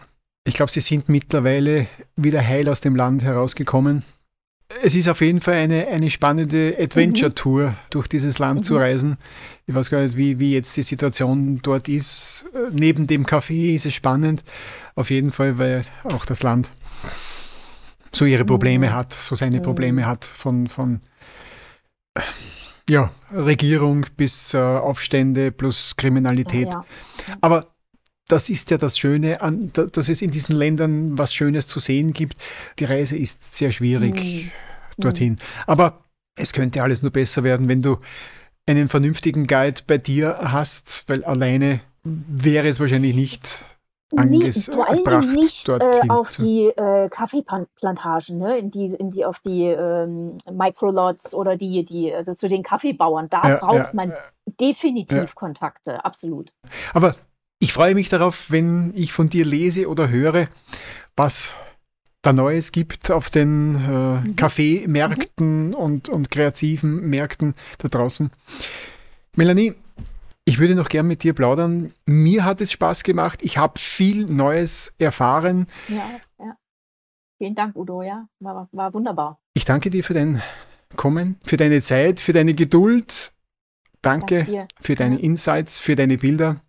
[0.46, 4.04] Ich glaube, sie sind mittlerweile wieder heil aus dem Land herausgekommen.
[4.84, 7.76] Es ist auf jeden Fall eine, eine spannende Adventure-Tour, mhm.
[7.92, 8.64] durch dieses Land mhm.
[8.64, 9.18] zu reisen.
[9.68, 12.46] Ich weiß gar nicht, wie, wie jetzt die Situation dort ist.
[12.72, 14.44] Neben dem Café ist es spannend.
[14.96, 16.72] Auf jeden Fall, weil auch das Land
[18.16, 18.94] so ihre Probleme mhm.
[18.94, 19.64] hat, so seine mhm.
[19.64, 21.02] Probleme hat von, von
[22.90, 26.68] ja, Regierung bis äh, Aufstände plus Kriminalität.
[26.68, 26.86] Ja,
[27.28, 27.36] ja.
[27.42, 27.76] Aber
[28.28, 32.14] das ist ja das Schöne, an, dass es in diesen Ländern was Schönes zu sehen
[32.14, 32.38] gibt.
[32.80, 34.52] Die Reise ist sehr schwierig mhm.
[34.98, 35.34] dorthin.
[35.34, 35.40] Mhm.
[35.68, 36.06] Aber
[36.36, 38.00] es könnte alles nur besser werden, wenn du
[38.66, 43.64] einen vernünftigen Guide bei dir hast, weil alleine wäre es wahrscheinlich nicht
[44.16, 48.58] anges vor allem nicht äh, auf die äh, Kaffeeplantagen, ne?
[48.58, 53.30] in die, in die, auf die ähm, Microlots oder die, die, also zu den Kaffeebauern.
[53.30, 54.14] Da ja, braucht ja, man
[54.60, 55.26] definitiv ja.
[55.34, 56.54] Kontakte, absolut.
[56.94, 57.16] Aber
[57.60, 60.46] ich freue mich darauf, wenn ich von dir lese oder höre,
[61.16, 61.56] was
[62.22, 64.36] da Neues gibt auf den äh, mhm.
[64.36, 65.74] Kaffeemärkten mhm.
[65.74, 68.32] und, und kreativen Märkten da draußen.
[69.36, 69.76] Melanie,
[70.46, 71.92] ich würde noch gern mit dir plaudern.
[72.06, 73.42] Mir hat es Spaß gemacht.
[73.42, 75.66] Ich habe viel Neues erfahren.
[75.88, 76.08] Ja,
[76.40, 76.58] ja.
[77.40, 78.04] Vielen Dank, Udo.
[78.04, 79.40] Ja, war, war wunderbar.
[79.56, 80.42] Ich danke dir für dein
[80.96, 83.34] Kommen, für deine Zeit, für deine Geduld.
[84.02, 86.62] Danke, danke für deine Insights, für deine Bilder.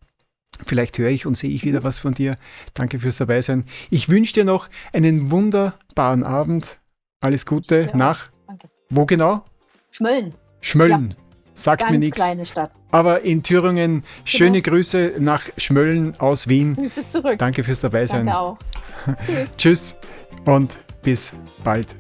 [0.65, 2.37] Vielleicht höre ich und sehe ich wieder was von dir.
[2.73, 3.65] Danke fürs Dabeisein.
[3.91, 6.81] Ich wünsche dir noch einen wunderbaren Abend.
[7.21, 8.31] Alles Gute ja, nach.
[8.47, 8.71] Danke.
[8.89, 9.45] Wo genau?
[9.91, 10.35] Schmölln.
[10.61, 11.11] Schmölln.
[11.11, 11.26] Ja.
[11.57, 12.17] Sagt Ganz mir nichts.
[12.17, 12.71] kleine Stadt.
[12.91, 14.77] Aber in Thüringen schöne genau.
[14.77, 16.75] Grüße nach Schmölln aus Wien.
[16.75, 17.39] Grüße zurück.
[17.39, 18.27] Danke fürs Dabeisein.
[18.27, 18.59] Danke auch.
[19.27, 19.57] Tschüss.
[19.57, 19.97] Tschüss
[20.45, 21.33] und bis
[21.65, 21.97] bald.